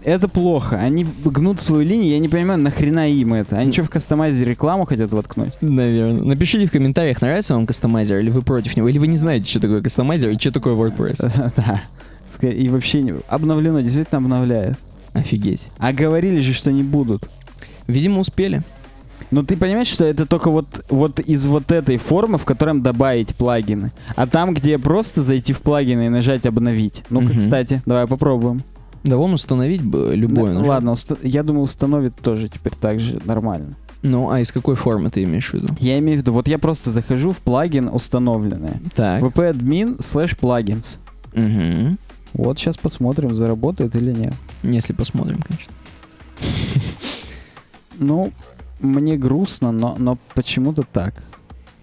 [0.05, 0.77] Это плохо.
[0.79, 3.57] Они гнут свою линию, я не понимаю, нахрена им это.
[3.59, 5.53] Они что, в кастомайзере рекламу хотят воткнуть?
[5.61, 6.23] Наверное.
[6.23, 9.59] Напишите в комментариях, нравится вам кастомайзер, или вы против него, или вы не знаете, что
[9.59, 11.53] такое кастомайзер и что такое WordPress.
[12.41, 12.49] Да.
[12.49, 13.15] И вообще не...
[13.29, 14.77] обновлено, действительно обновляет.
[15.13, 15.69] Офигеть.
[15.79, 17.29] А говорили же, что не будут.
[17.87, 18.63] Видимо, успели.
[19.31, 23.35] Но ты понимаешь, что это только вот, вот из вот этой формы, в котором добавить
[23.35, 23.93] плагины.
[24.15, 27.03] А там, где просто зайти в плагины и нажать обновить.
[27.11, 27.37] Ну-ка, Мгм.
[27.39, 28.63] кстати, давай попробуем.
[29.03, 30.53] Да вон установить бы любое.
[30.53, 30.69] Ну, нажать.
[30.69, 33.75] ладно, уста- я думаю, установит тоже теперь так же нормально.
[34.03, 35.69] Ну, а из какой формы ты имеешь в виду?
[35.81, 38.81] Я имею в виду, вот я просто захожу в плагин установленное.
[38.95, 39.23] Так.
[39.23, 40.99] vp-admin slash plugins.
[41.35, 41.97] Угу.
[42.35, 44.35] Вот сейчас посмотрим, заработает или нет.
[44.63, 45.73] Если посмотрим, конечно.
[47.99, 48.33] Ну,
[48.81, 51.15] мне грустно, но, но почему-то так.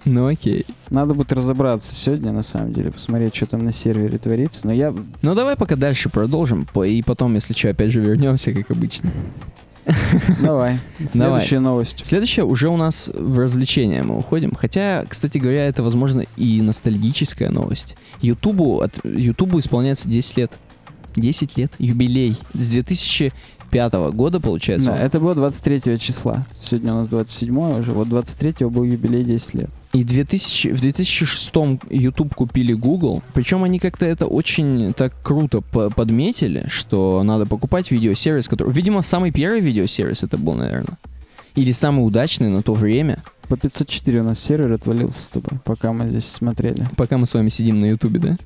[0.05, 0.65] Ну окей.
[0.89, 4.61] Надо будет разобраться сегодня, на самом деле, посмотреть, что там на сервере творится.
[4.63, 8.71] Но я Ну давай пока дальше продолжим, и потом, если что, опять же вернемся, как
[8.71, 9.11] обычно.
[10.41, 10.79] Давай.
[11.09, 12.05] Следующая новость.
[12.05, 14.53] Следующее уже у нас в развлечения мы уходим.
[14.55, 17.95] Хотя, кстати говоря, это, возможно, и ностальгическая новость.
[18.21, 20.51] Ютубу, от, Ютубу исполняется 10 лет.
[21.15, 21.71] 10 лет.
[21.79, 22.37] Юбилей.
[22.53, 22.69] С
[23.74, 24.91] 2005 года, получается.
[24.91, 26.45] Да, это было 23 числа.
[26.57, 27.91] Сегодня у нас 27 уже.
[27.91, 29.69] Вот 23 был юбилей 10 лет.
[29.93, 31.51] И 2000, в 2006
[31.89, 33.21] YouTube купили Google.
[33.34, 38.71] Причем они как-то это очень так круто по- подметили, что надо покупать видеосервис, который...
[38.74, 40.97] Видимо, самый первый видеосервис это был, наверное.
[41.55, 45.93] Или самый удачный на то время, По 504 у нас сервер отвалился с тобой, пока
[45.93, 46.88] мы здесь смотрели.
[46.95, 48.38] пока мы с вами сидим на Ютубе, да?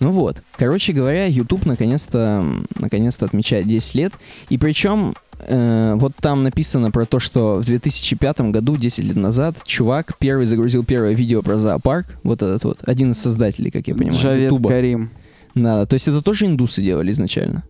[0.00, 2.44] Ну вот, короче говоря, YouTube наконец-то,
[2.78, 4.12] наконец-то отмечает 10 лет.
[4.48, 9.56] И причем э, вот там написано про то, что в 2005 году, 10 лет назад,
[9.64, 12.18] чувак первый загрузил первое видео про зоопарк.
[12.22, 14.70] Вот этот вот, один из создателей, как я понимаю, Джавед Ютуба.
[14.70, 15.10] Карим.
[15.54, 17.64] Да, то есть это тоже индусы делали изначально.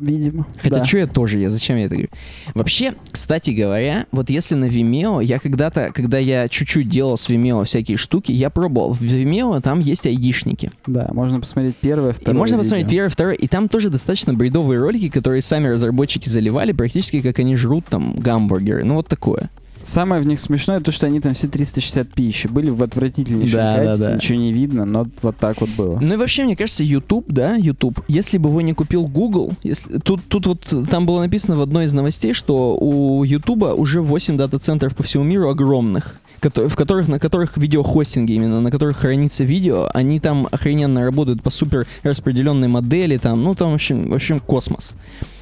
[0.00, 0.46] Видимо.
[0.62, 0.84] Хотя да.
[0.84, 2.10] что я тоже, я зачем я это говорю?
[2.54, 7.64] Вообще, кстати говоря, вот если на Vimeo, я когда-то, когда я чуть-чуть делал с Vimeo
[7.64, 8.92] всякие штуки, я пробовал.
[8.92, 10.70] В Vimeo там есть айдишники.
[10.86, 12.96] Да, можно посмотреть первое, И второе можно посмотреть видео.
[12.96, 17.56] первый, второй, и там тоже достаточно бредовые ролики, которые сами разработчики заливали, практически как они
[17.56, 18.84] жрут там гамбургеры.
[18.84, 19.50] Ну вот такое.
[19.88, 23.76] Самое в них смешное, то, что они там все 360p еще были в отвратительнейшем Да,
[23.76, 24.14] да, качестве, да.
[24.16, 25.98] ничего не видно, но вот так вот было.
[25.98, 29.96] Ну и вообще, мне кажется, YouTube, да, YouTube, если бы его не купил Google, если,
[29.98, 34.36] тут, тут вот там было написано в одной из новостей, что у YouTube уже 8
[34.36, 39.88] дата-центров по всему миру огромных, в которых, на которых видеохостинги именно, на которых хранится видео,
[39.94, 44.38] они там охрененно работают по супер распределенной модели, там, ну там в общем, в общем
[44.38, 44.94] космос.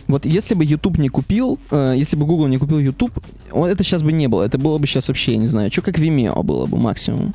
[0.09, 3.13] Вот если бы YouTube не купил, э, если бы Google не купил YouTube,
[3.53, 4.43] он- это сейчас бы не было.
[4.45, 7.35] Это было бы сейчас вообще, я не знаю, что как Vimeo было бы максимум.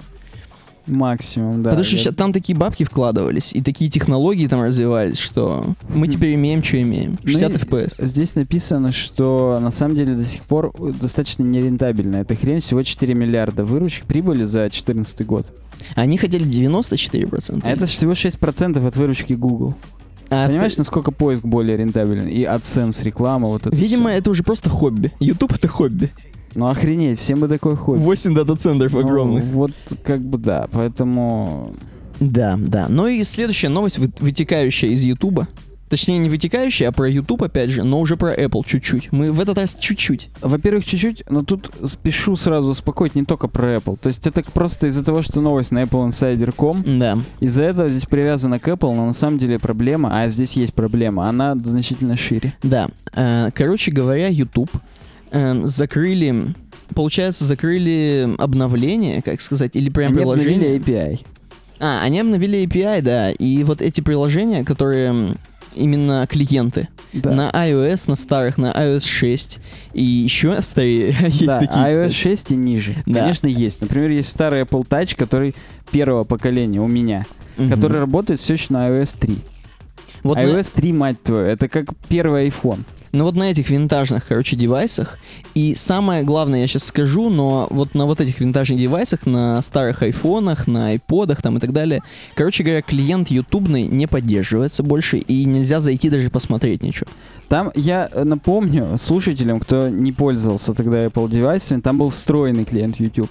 [0.88, 1.70] Максимум, да.
[1.70, 6.34] Потому что Я- там такие бабки вкладывались, и такие технологии там развивались, что мы теперь
[6.34, 7.18] имеем, что имеем.
[7.24, 8.06] Ну 60 и FPS.
[8.06, 12.16] Здесь написано, что на самом деле до сих пор достаточно нерентабельно.
[12.18, 15.46] Эта хрень всего 4 миллиарда выручек прибыли за 2014 год.
[15.96, 17.62] Они хотели 94%.
[17.64, 19.76] А это всего 6% от выручки Google.
[20.34, 22.28] А Понимаешь, насколько поиск более рентабелен?
[22.28, 24.18] И AdSense, реклама, вот это Видимо, всё.
[24.18, 25.12] это уже просто хобби.
[25.20, 26.10] YouTube это хобби.
[26.56, 28.00] Ну охренеть, всем бы такой хобби.
[28.00, 29.44] 8 дата-центров Ну, огромных.
[29.46, 29.72] Вот
[30.04, 31.74] как бы да, поэтому...
[32.22, 32.86] Да, да.
[32.88, 35.42] Ну и следующая новость, вы- вытекающая из YouTube.
[35.92, 39.12] Точнее, не вытекающая, а про YouTube опять же, но уже про Apple чуть-чуть.
[39.12, 40.30] Мы в этот раз чуть-чуть.
[40.39, 43.98] Во-первых, чуть-чуть, но тут спешу сразу успокоить не только про Apple.
[44.02, 47.18] То есть это просто из-за того, что новость на appleinsider.com, Да.
[47.42, 51.28] из-за этого здесь привязано к Apple, но на самом деле проблема, а здесь есть проблема,
[51.28, 52.54] она значительно шире.
[52.64, 52.88] Да.
[53.14, 54.72] Э, Короче говоря, YouTube
[55.32, 56.56] эм, закрыли,
[56.96, 60.78] получается, закрыли обновление, как сказать, или прям Они приложение.
[60.78, 60.80] обновили
[61.18, 61.20] API.
[61.80, 65.36] А, они обновили API, да, и вот эти приложения, которые
[65.76, 67.32] именно клиенты Да.
[67.32, 69.60] на iOS, на старых, на iOS 6,
[69.94, 72.14] и еще старее есть да, такие, iOS кстати.
[72.14, 72.96] 6 и ниже.
[73.06, 73.22] Да.
[73.22, 73.82] Конечно, есть.
[73.82, 75.56] Например, есть старый Apple Touch, который
[75.92, 77.26] первого поколения у меня,
[77.58, 77.70] Мгм.
[77.70, 79.38] который работает все еще на iOS 3.
[80.24, 82.80] вот на- iOS 3, мать твою, это как первый iPhone.
[83.12, 85.18] Ну вот на этих винтажных, короче, девайсах.
[85.53, 90.01] И самое главное, я сейчас скажу, но вот на вот этих винтажных девайсах, на старых
[90.01, 92.01] айфонах, на айподах там и так далее,
[92.36, 97.09] короче говоря, клиент ютубный не поддерживается больше, и нельзя зайти даже посмотреть ничего.
[97.49, 102.97] Там, я э, напомню слушателям, кто не пользовался тогда Apple девайсами, там был встроенный клиент
[102.97, 103.30] YouTube.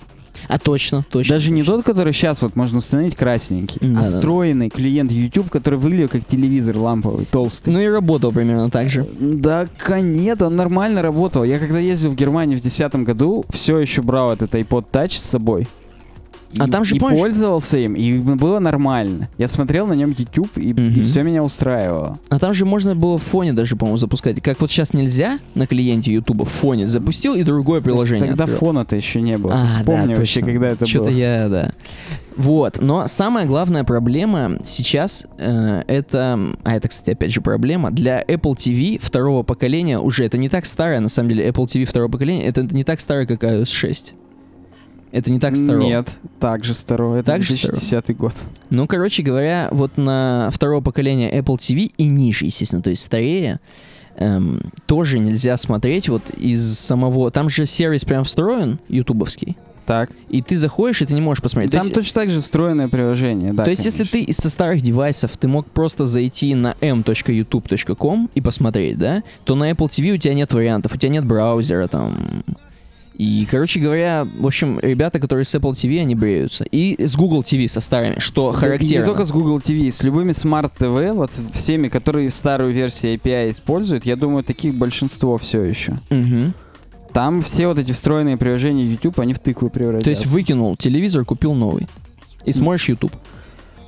[0.49, 1.35] А точно, точно.
[1.35, 1.77] Даже не точно.
[1.77, 4.09] тот, который сейчас вот можно установить красненький, Да, а да.
[4.09, 7.71] встроенный клиент YouTube, который выглядел как телевизор ламповый, толстый.
[7.71, 9.07] Ну и работал примерно так же.
[9.19, 9.69] Да,
[10.01, 11.45] нет, он нормально работал.
[11.45, 15.23] Я когда ездил в Германию в 2010 году, все еще брал этот iPod Touch с
[15.23, 15.67] собой.
[16.59, 19.29] А И- там же, и помнишь- пользовался им, и было нормально.
[19.39, 21.03] Я смотрел на нем YouTube, и, Мгм.
[21.03, 22.19] все меня устраивало.
[22.29, 24.41] А там же можно было в фоне даже, по-моему, запускать.
[24.43, 28.29] Как вот сейчас нельзя на клиенте Ютуба в фоне запустил и другое приложение.
[28.31, 28.59] Тогда открыл.
[28.59, 29.55] фона-то еще не было.
[29.63, 31.15] А, Вспомни да, вообще, когда это Что-то было.
[31.17, 31.71] я, да.
[32.37, 38.23] Вот, но самая главная проблема сейчас э, это, а это, кстати, опять же проблема для
[38.23, 42.11] Apple TV второго поколения уже это не так старое, на самом деле Apple TV второго
[42.11, 44.15] поколения это не так старое, как iOS 6.
[45.13, 45.81] Это не так старое.
[45.83, 47.21] Нет, так же старое.
[47.21, 48.35] Это Так же 2010 год.
[48.71, 53.59] Ну, короче говоря, вот на второго поколения Apple TV и ниже, естественно, то есть старее,
[54.17, 57.31] эм, тоже нельзя смотреть вот из самого...
[57.33, 60.11] Там же сервис прям встроен, ютубовский, Так.
[60.29, 61.73] и ты заходишь, и ты не можешь посмотреть.
[61.73, 63.65] То Там есть- точно так же встроенное приложение, да.
[63.65, 64.19] то есть, если конечно.
[64.21, 69.55] ты из со старых девайсов, ты мог просто зайти на m.youtube.com и посмотреть, да, то
[69.57, 72.45] на Apple TV у тебя нет вариантов, у тебя нет браузера там.
[73.21, 76.65] И, короче говоря, в общем, ребята, которые с Apple TV, они бреются.
[76.65, 79.03] И с Google TV со старыми, что Да, и характерно.
[79.03, 83.51] Не только с Google TV, с любыми Smart TV, вот всеми, которые старую версию API
[83.51, 85.99] используют, я думаю, таких большинство все еще.
[86.09, 86.55] Мгм.
[87.13, 90.05] Там все вот эти встроенные приложения YouTube, они в тыквы превратятся.
[90.05, 91.89] То есть выкинул телевизор, купил новый.
[92.47, 93.13] И смотришь YouTube.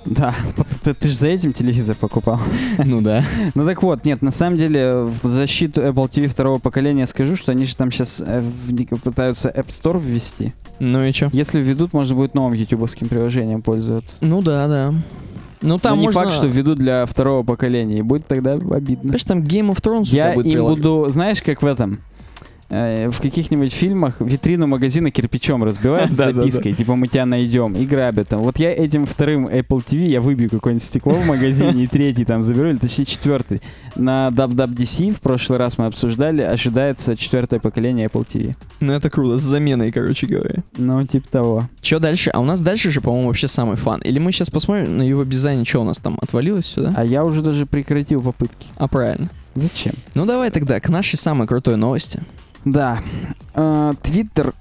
[0.04, 0.34] Да,
[0.82, 2.40] ты, ты же за этим телевизор покупал.
[2.84, 3.24] Ну да.
[3.54, 7.52] Ну так вот, нет, на самом деле в защиту Apple TV второго поколения скажу, что
[7.52, 8.22] они же там сейчас
[9.04, 10.52] пытаются App Store ввести.
[10.80, 11.30] Ну и что?
[11.32, 14.24] Если введут, можно будет новым ютубовским приложением пользоваться.
[14.24, 14.94] Ну да, да.
[15.62, 16.22] Ну там Но не можно...
[16.24, 19.10] факт, что введут для второго поколения, и будет тогда обидно.
[19.10, 20.76] Знаешь, там Game of Thrones Я им приложение.
[20.76, 21.96] буду, знаешь, как в этом, э,
[22.72, 28.28] в каких-нибудь фильмах витрину магазина кирпичом разбивают с запиской, типа мы тебя найдем, и грабят
[28.28, 28.42] там.
[28.42, 32.42] Вот я этим вторым Apple TV, я выбью какое-нибудь стекло в магазине, и третий там
[32.42, 33.60] заберу, или точнее четвертый.
[33.94, 38.56] На WWDC в прошлый раз мы обсуждали, ожидается четвертое поколение Apple TV.
[38.80, 40.62] Ну это круто, с заменой, короче говоря.
[40.78, 41.68] Ну, типа того.
[41.82, 42.30] Что дальше?
[42.30, 44.00] А у нас дальше же, по-моему, вообще самый фан.
[44.00, 46.94] Или мы сейчас посмотрим на его дизайне, что у нас там отвалилось сюда?
[46.96, 48.66] А я уже даже прекратил попытки.
[48.76, 49.28] А, правильно.
[49.54, 49.92] Зачем?
[50.14, 52.22] Ну давай тогда к нашей самой крутой новости.
[52.64, 53.00] Да.
[53.54, 54.54] Э, Твиттер,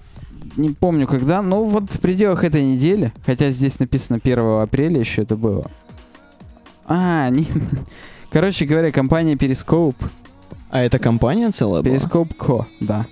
[0.58, 5.22] не помню когда, но вот в пределах этой недели, хотя здесь написано 1 апреля еще
[5.22, 5.66] это было.
[6.86, 7.47] А, не...
[8.32, 9.95] Короче говоря, компания Periscope,
[10.70, 11.95] А это компания целая была?
[11.95, 13.06] Periscope Co, да,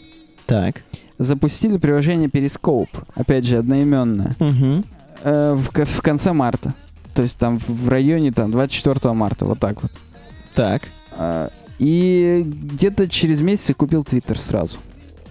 [0.45, 0.83] Так.
[1.17, 4.83] запустили приложение Periscope, опять же, одноименное, Угу.
[5.23, 6.73] э, в, в конце марта.
[7.13, 9.91] То есть там в районе там 24 марта, вот так вот.
[10.55, 10.83] Так.
[11.79, 14.77] И где-то через месяц купил Твиттер сразу.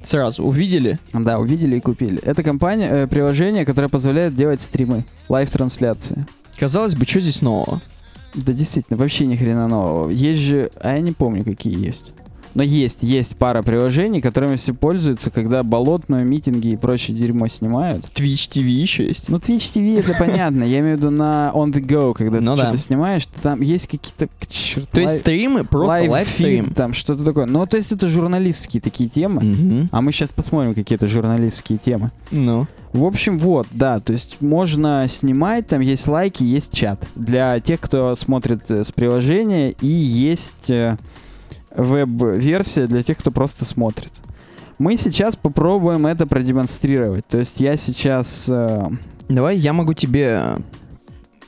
[0.03, 0.99] Сразу увидели?
[1.13, 2.19] Да, увидели и купили.
[2.23, 6.27] Это компания, э, приложение, которое позволяет делать стримы, live-трансляции.
[6.59, 7.83] Казалось бы, что здесь нового?
[8.35, 10.11] Да, действительно, вообще ни хрена нового.
[10.11, 12.13] Есть же, а я не помню, какие есть.
[12.55, 18.05] Но есть, есть пара приложений, которыми все пользуются, когда болотную, митинги и прочее дерьмо снимают.
[18.15, 19.29] Twitch TV еще есть?
[19.29, 20.65] Ну, Twitch TV это понятно.
[20.65, 22.63] Я имею в виду на on the go, когда Ну ты да.
[22.69, 24.29] что-то снимаешь, там есть какие-то...
[24.49, 26.71] Черт, То есть стримы, просто live- livestream.
[26.75, 27.47] там что-то такое.
[27.47, 29.43] Ну, то есть это журналистские такие темы.
[29.43, 29.89] Мгм.
[29.93, 32.11] А мы сейчас посмотрим какие-то журналистские темы.
[32.31, 32.67] Ну.
[32.93, 37.07] В общем, вот, да, то есть можно снимать, там есть лайки, есть чат.
[37.15, 40.97] Для тех, кто смотрит э, с приложения, и есть э,
[41.79, 44.13] веб-версия для тех, кто просто смотрит.
[44.79, 47.27] Мы сейчас попробуем это продемонстрировать.
[47.27, 48.49] То есть я сейчас...
[48.51, 48.87] э,
[49.29, 50.57] Давай я могу тебе...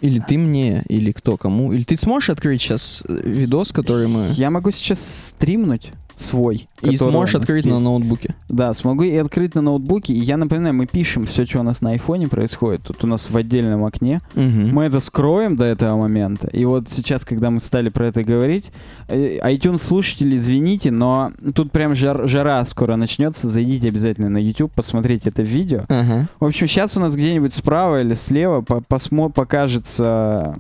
[0.01, 1.73] Или ты мне, или кто кому.
[1.73, 4.29] Или ты сможешь открыть сейчас э, видос, который мы...
[4.31, 6.69] я могу сейчас стримнуть свой.
[6.83, 7.85] И сможешь открыть на есть.
[7.85, 8.35] ноутбуке.
[8.49, 10.13] Да, смогу и открыть на ноутбуке.
[10.13, 12.83] И я напоминаю, мы пишем все, что у нас на айфоне происходит.
[12.83, 14.21] Тут у нас в отдельном окне.
[14.35, 14.71] Мгм.
[14.75, 16.49] Мы это скроем до этого момента.
[16.49, 18.71] И вот сейчас, когда мы стали про это говорить,
[19.09, 23.49] э, iTunes слушатели, извините, но тут прям жар- жара скоро начнется.
[23.49, 25.85] Зайдите обязательно на YouTube, посмотрите это видео.
[25.89, 26.29] Ага.
[26.39, 30.57] В общем, сейчас у нас где-нибудь справа или слева по- посмо- покажется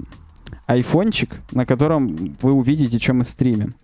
[0.66, 3.74] айфончик, на котором вы увидите, что мы стримим.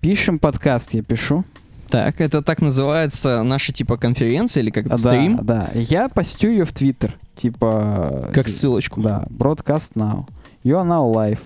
[0.00, 1.44] Пишем подкаст, я пишу.
[1.88, 5.36] Так, это так называется наша типа конференция или как А, то стрим?
[5.42, 5.80] Да, да.
[5.80, 7.16] Я постю ее в Твиттер.
[7.34, 8.28] Типа...
[8.32, 9.00] Как ссылочку.
[9.00, 10.26] Да, broadcast now.
[10.64, 11.38] You are now live.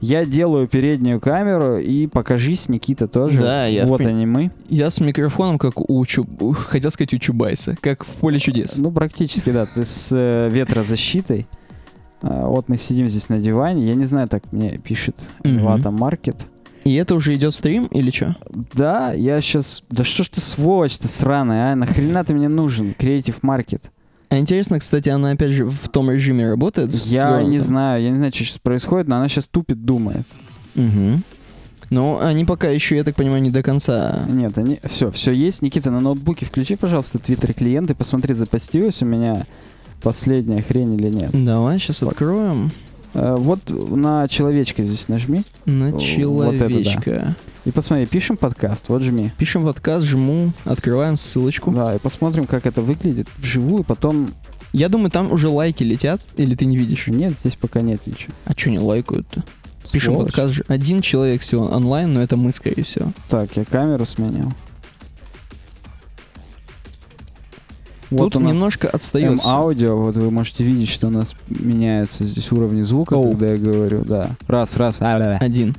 [0.00, 3.40] Я делаю переднюю камеру и покажись, Никита тоже.
[3.40, 4.50] Да, я Вот при- они мы.
[4.68, 6.26] Я с микрофоном, как у Чу...
[6.40, 8.78] у- хотел сказать у Чубайса, как в поле чудес.
[8.78, 9.64] Ну, практически, да.
[9.64, 11.46] Ты с э, ветрозащитой.
[12.20, 13.86] А, вот мы сидим здесь на диване.
[13.86, 15.16] Я не знаю, так мне пишет.
[15.44, 16.46] Вата Маркет.
[16.84, 18.36] И это уже идет стрим или что?
[18.74, 19.82] Да, я сейчас...
[19.90, 21.76] Да что ж ты сволочь ты сраная, а?
[21.76, 22.94] Нахрена ты мне нужен?
[22.98, 23.82] Creative Market.
[24.28, 26.90] А интересно, кстати, она опять же в том режиме работает?
[27.04, 30.26] Я не знаю, я не знаю, что сейчас происходит, но она сейчас тупит, думает.
[30.74, 31.22] Мгм.
[31.90, 34.24] Ну, они пока еще, я так понимаю, не до конца.
[34.26, 34.80] Нет, они...
[34.84, 35.60] Все, все есть.
[35.60, 39.44] Никита, на ноутбуке включи, пожалуйста, твиттер клиент и посмотри, запостилась у меня
[40.02, 41.30] последняя хрень или нет.
[41.32, 42.72] Давай сейчас откроем.
[43.14, 46.68] Э, вот на человечка здесь нажми На Вот это да.
[46.68, 47.36] человечка.
[47.64, 49.30] и посмотри, пишем подкаст, вот жми.
[49.38, 51.70] Пишем подкаст, жму, открываем ссылочку.
[51.70, 54.30] Да, и посмотрим, как это выглядит вживую, потом...
[54.72, 57.06] Я думаю, там уже лайки летят, или ты не видишь?
[57.08, 58.32] Нет, здесь пока нет ничего.
[58.46, 59.44] А что не лайкают-то?
[59.92, 60.32] Пишем Сволочь.
[60.32, 60.62] подкаст.
[60.68, 63.12] Один человек всего онлайн, но это мы, скорее всего.
[63.28, 64.52] Так, я камеру сменил.
[68.18, 69.40] Тут у нас немножко отстает.
[69.40, 69.48] всё.
[69.48, 73.30] М-аудио, вот вы можете видеть, что у нас меняются здесь уровни звука, Оу.
[73.30, 74.30] когда я говорю, да.
[74.46, 75.38] Раз, раз, а, да, да.
[75.38, 75.74] Один.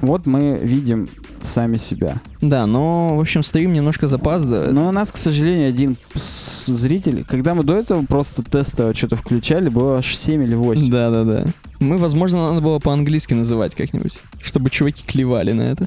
[0.00, 1.08] Вот мы видим
[1.42, 2.20] сами себя.
[2.40, 4.72] Да, но, в общем, стрим немножко запаздывает.
[4.72, 7.24] Но у нас, к сожалению, один зритель.
[7.26, 10.90] Когда мы до этого просто тестово что-то включали, было аж 7 или 8.
[10.90, 11.44] Да, да, да.
[11.78, 15.86] Мы, возможно, надо было по-английски называть как-нибудь, чтобы чуваки клевали на это.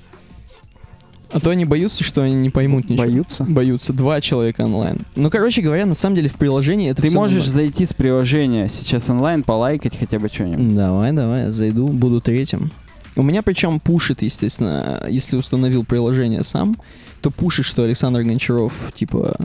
[1.34, 3.06] А то они боятся, что они не поймут ничего.
[3.06, 3.44] Боются.
[3.44, 3.92] Боются.
[3.92, 5.00] Два человека онлайн.
[5.16, 7.52] Ну, короче говоря, на самом деле в приложении это Ты можешь нормально.
[7.72, 10.76] зайти с приложения сейчас онлайн, полайкать хотя бы что-нибудь.
[10.76, 12.72] Давай, давай, зайду, буду третьим.
[13.16, 16.76] У меня причем пушит, естественно, если установил приложение сам,
[17.22, 19.36] то пушит, что Александр Гончаров, типа,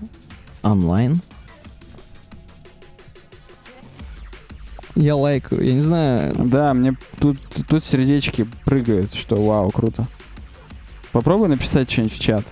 [0.62, 1.22] онлайн.
[4.95, 10.07] Я лайкаю, я не знаю, Да, мне тут, тут сердечки прыгают, что вау, круто.
[11.13, 12.45] Попробуй написать что-нибудь в чат.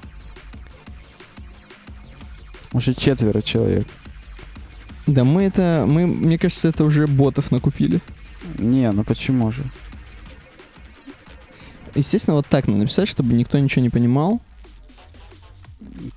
[2.73, 3.87] Уже четверо человек.
[5.07, 8.01] да мы это, мы, мне кажется, это уже ботов накупили.
[8.59, 9.63] Не, ну почему же?
[11.95, 14.41] Естественно, вот так надо написать, чтобы никто ничего не понимал.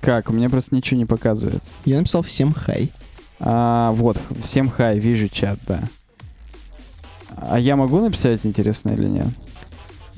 [0.00, 0.28] Как?
[0.28, 1.78] У меня просто ничего не показывается.
[1.84, 2.90] Я написал всем хай.
[3.38, 5.82] А, вот, всем хай, вижу чат, да.
[7.36, 9.28] А я могу написать, интересно или нет?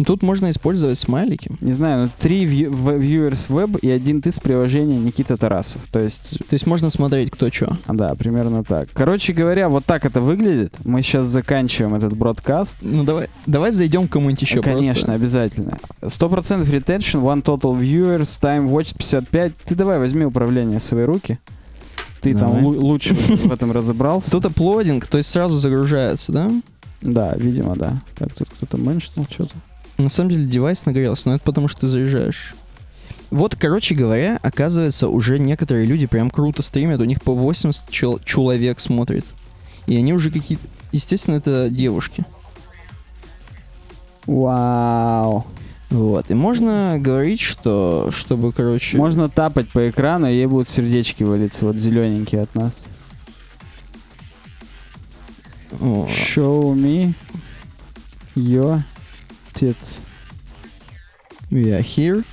[0.05, 1.51] Тут можно использовать смайлики.
[1.61, 5.83] Не знаю, ну три вью- в- viewers web и один ты с приложения Никита Тарасов.
[5.91, 7.77] То есть, То есть можно смотреть, кто что.
[7.87, 8.89] а, да, примерно так.
[8.93, 10.75] Короче говоря, вот так это выглядит.
[10.85, 12.79] Мы сейчас заканчиваем этот бродкаст.
[12.83, 15.13] Ну давай, давай зайдем к кому-нибудь еще Конечно, просто.
[15.13, 15.79] обязательно.
[16.01, 19.55] 100% retention, one total viewers, time watched 55.
[19.65, 21.39] Ты давай возьми управление в свои руки.
[22.21, 22.55] Ты Давай.
[22.61, 24.31] там лу- лучше в этом разобрался.
[24.31, 26.51] Тут аплодинг, то есть сразу загружается, да?
[27.01, 28.01] Да, видимо, да.
[28.17, 29.55] Так, тут кто-то меншнул что-то.
[29.99, 32.55] На самом деле девайс нагрелся, но это потому, что ты заряжаешь.
[33.31, 38.19] Вот, короче говоря, оказывается, уже некоторые люди прям круто стримят, у них по 80 чел-
[38.21, 39.25] человек смотрит.
[39.87, 40.65] И они уже какие-то...
[40.93, 42.27] Естественно, это девушки.
[44.27, 45.47] Вау.
[45.89, 46.31] Вот.
[46.31, 48.97] И можно говорить, что, чтобы, короче...
[48.97, 52.85] Можно тапать по экрану, и ей будут сердечки валиться, вот зелененькие от нас.
[55.81, 57.15] О, Show me
[58.35, 58.83] your
[59.53, 60.01] tits.
[61.51, 62.25] we are here.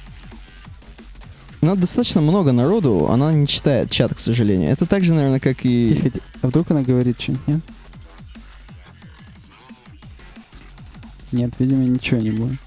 [1.61, 4.69] Но достаточно много народу, она не читает чат, к сожалению.
[4.69, 5.89] Это так же, наверное, как и...
[5.89, 6.25] Тихо, тихо.
[6.41, 7.61] А вдруг она говорит что-нибудь, нет?
[11.33, 12.57] Нет, видимо, ничего не будет.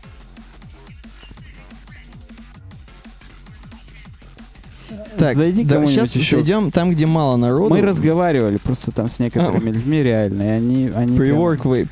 [5.16, 6.36] Так, Зайди да, сейчас еще.
[6.36, 7.70] зайдем там, где мало народу.
[7.74, 10.88] Мы разговаривали просто там с некоторыми людьми реально, и они...
[10.94, 11.88] они прям- Pre-work vape.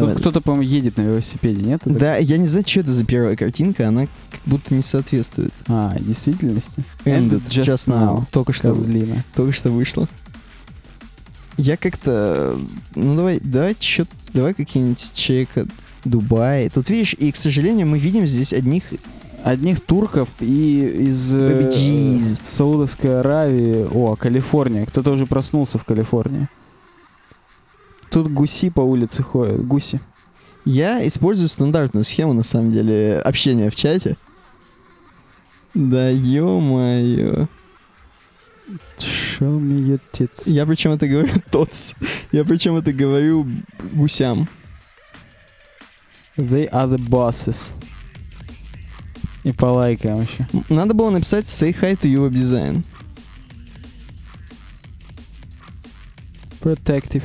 [0.00, 1.82] Тут кто-то, по-моему, едет на велосипеде, нет?
[1.84, 5.52] Это- Да, я не знаю, что это за первая картинка, она как будто не соответствует.
[5.68, 6.82] А, действительности?
[7.04, 8.18] Ended just just, now.
[8.18, 8.24] now.
[8.30, 9.24] Только что, Козлина.
[9.34, 10.08] только что вышло.
[11.58, 12.58] Я как-то...
[12.94, 15.66] Ну давай, давай чё, давай какие-нибудь человека
[16.04, 16.68] Дубай.
[16.70, 18.84] Тут видишь, и, к сожалению, мы видим здесь одних...
[19.44, 22.36] Одних турков и из э.
[22.42, 23.88] Саудовской Аравии.
[23.92, 24.86] О, Калифорния.
[24.86, 26.48] Кто-то уже проснулся в Калифорнии.
[28.12, 29.66] Тут гуси по улице ходят.
[29.66, 29.98] Гуси.
[30.66, 34.16] Я использую стандартную схему, на самом деле, общения в чате.
[35.74, 37.48] Да ё-моё.
[38.98, 40.42] Show me your tits.
[40.50, 41.94] Я причем это говорю тотс.
[42.30, 43.46] Я причем это говорю
[43.94, 44.46] гусям.
[46.36, 47.74] They are the bosses.
[49.42, 50.46] И полайкаем еще.
[50.52, 52.84] М, Надо было написать say hi to your design.
[56.60, 57.24] Protective.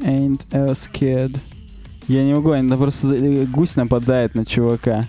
[0.00, 1.36] Ain't a scared.
[2.06, 5.06] Я не могу, это просто э, гусь нападает на чувака.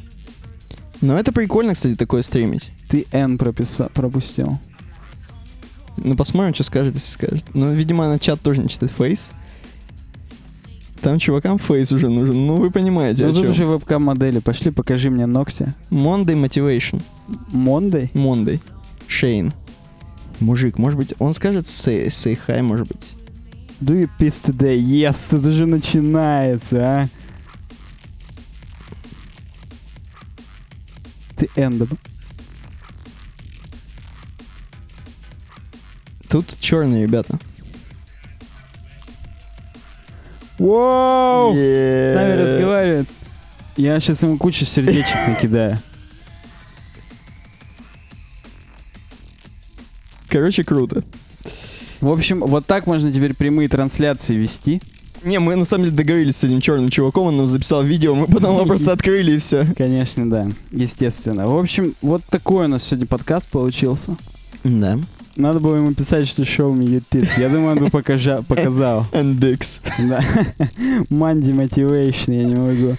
[1.01, 2.71] Но это прикольно, кстати, такое стримить.
[2.89, 4.59] Ты N прописа- пропустил.
[5.97, 7.45] Ну, посмотрим, что скажет, если скажет.
[7.53, 9.31] Ну, видимо, на чат тоже не читает фейс.
[11.01, 12.45] Там чувакам фейс уже нужен.
[12.47, 13.51] Ну, вы понимаете, Ну о тут чем.
[13.51, 14.39] уже вебкам-модели.
[14.39, 15.73] Пошли, покажи мне ногти.
[15.89, 17.01] Monday Motivation.
[17.51, 18.11] Мондой?
[18.13, 18.59] Monday.
[19.07, 19.53] Шейн.
[20.41, 23.11] Мужик, может быть, он скажет say, say hi, может быть.
[23.82, 24.77] Do you piss today?
[24.77, 27.07] Yes, тут уже начинается, а.
[31.38, 31.97] Ты доб-
[36.30, 37.39] Тут черные ребята.
[40.57, 41.53] Воу!
[41.53, 43.07] С нами разговаривает.
[43.77, 45.80] Я сейчас ему кучу сердечек накидаю.
[50.27, 51.03] Короче, круто.
[52.02, 54.82] В общем, вот так можно теперь прямые трансляции вести.
[55.24, 58.26] Не, мы на самом деле договорились с этим черным чуваком, он нам записал видео, мы
[58.26, 59.66] потом его просто открыли и все.
[59.78, 60.47] Конечно, да.
[60.72, 61.47] Естественно.
[61.47, 64.16] В общем, вот такой у нас сегодня подкаст получился.
[64.64, 64.97] Да.
[65.36, 67.39] Надо было ему писать, что show me your tits.
[67.39, 69.06] Я думаю, он бы покажа- показал.
[69.12, 69.82] And dicks.
[70.00, 70.24] Да.
[71.10, 72.95] Манди мотивейшн, я не могу.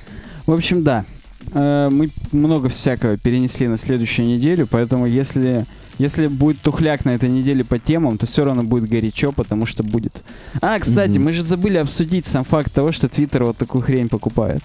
[0.47, 1.05] В общем, да.
[1.53, 5.65] Э, Мы много всякого перенесли на следующую неделю, поэтому если,
[6.01, 9.83] если будет тухляк на этой неделе по темам, то все равно будет горячо, потому что
[9.83, 10.23] будет.
[10.63, 11.25] А, кстати, Мгм.
[11.25, 14.63] мы же забыли обсудить сам факт того, что Твиттер вот такую хрень покупает.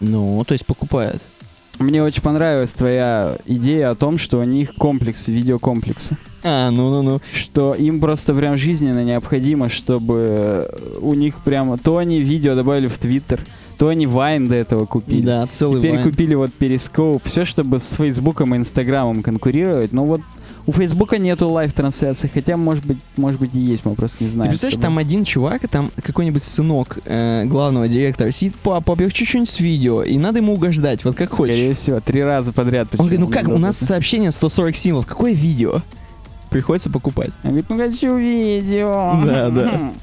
[0.00, 1.22] Ну, то есть покупает.
[1.78, 6.16] Мне очень понравилась твоя идея о том, что у них комплексы, видеокомплексы.
[6.42, 7.20] А, ну-ну-ну.
[7.32, 10.70] Что им просто прям жизненно необходимо, чтобы
[11.00, 13.40] у них прямо то они видео добавили в Твиттер,
[13.78, 15.20] то они Вайн до этого купили.
[15.20, 16.10] Да, целый Теперь вайн.
[16.10, 19.92] купили вот Перископ, все, чтобы с Фейсбуком и Инстаграмом конкурировать.
[19.92, 20.22] Ну вот
[20.66, 24.32] у Фейсбука нету live-трансляции, хотя, может быть, может быть и есть, мы просто не Ты
[24.34, 24.50] знаем.
[24.50, 29.24] представляешь, чтобы- там один чувак, там какой-нибудь сынок э, главного директора сидит, папа, я хочу
[29.24, 31.76] что-нибудь с видео, и надо ему угождать, вот как Скорее хочешь.
[31.78, 32.88] всего, три раза подряд.
[32.98, 35.82] Он говорит, ну как, у нас сообщение 140 символов, какое видео?
[36.50, 37.30] Приходится покупать.
[37.44, 39.20] Он говорит, ну хочу видео.
[39.24, 39.92] Да, да.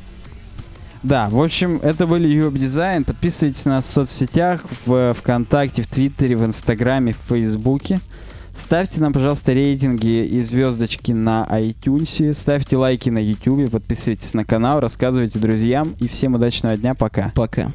[1.03, 3.03] Да, в общем, это были uWebDesign.
[3.03, 7.99] Подписывайтесь на нас в соцсетях, в ВКонтакте, в Твиттере, в Инстаграме, в Фейсбуке.
[8.55, 12.33] Ставьте нам, пожалуйста, рейтинги и звездочки на iTunes.
[12.33, 15.95] Ставьте лайки на YouTube, подписывайтесь на канал, рассказывайте друзьям.
[15.99, 17.31] И всем удачного дня, пока.
[17.35, 17.71] Пока.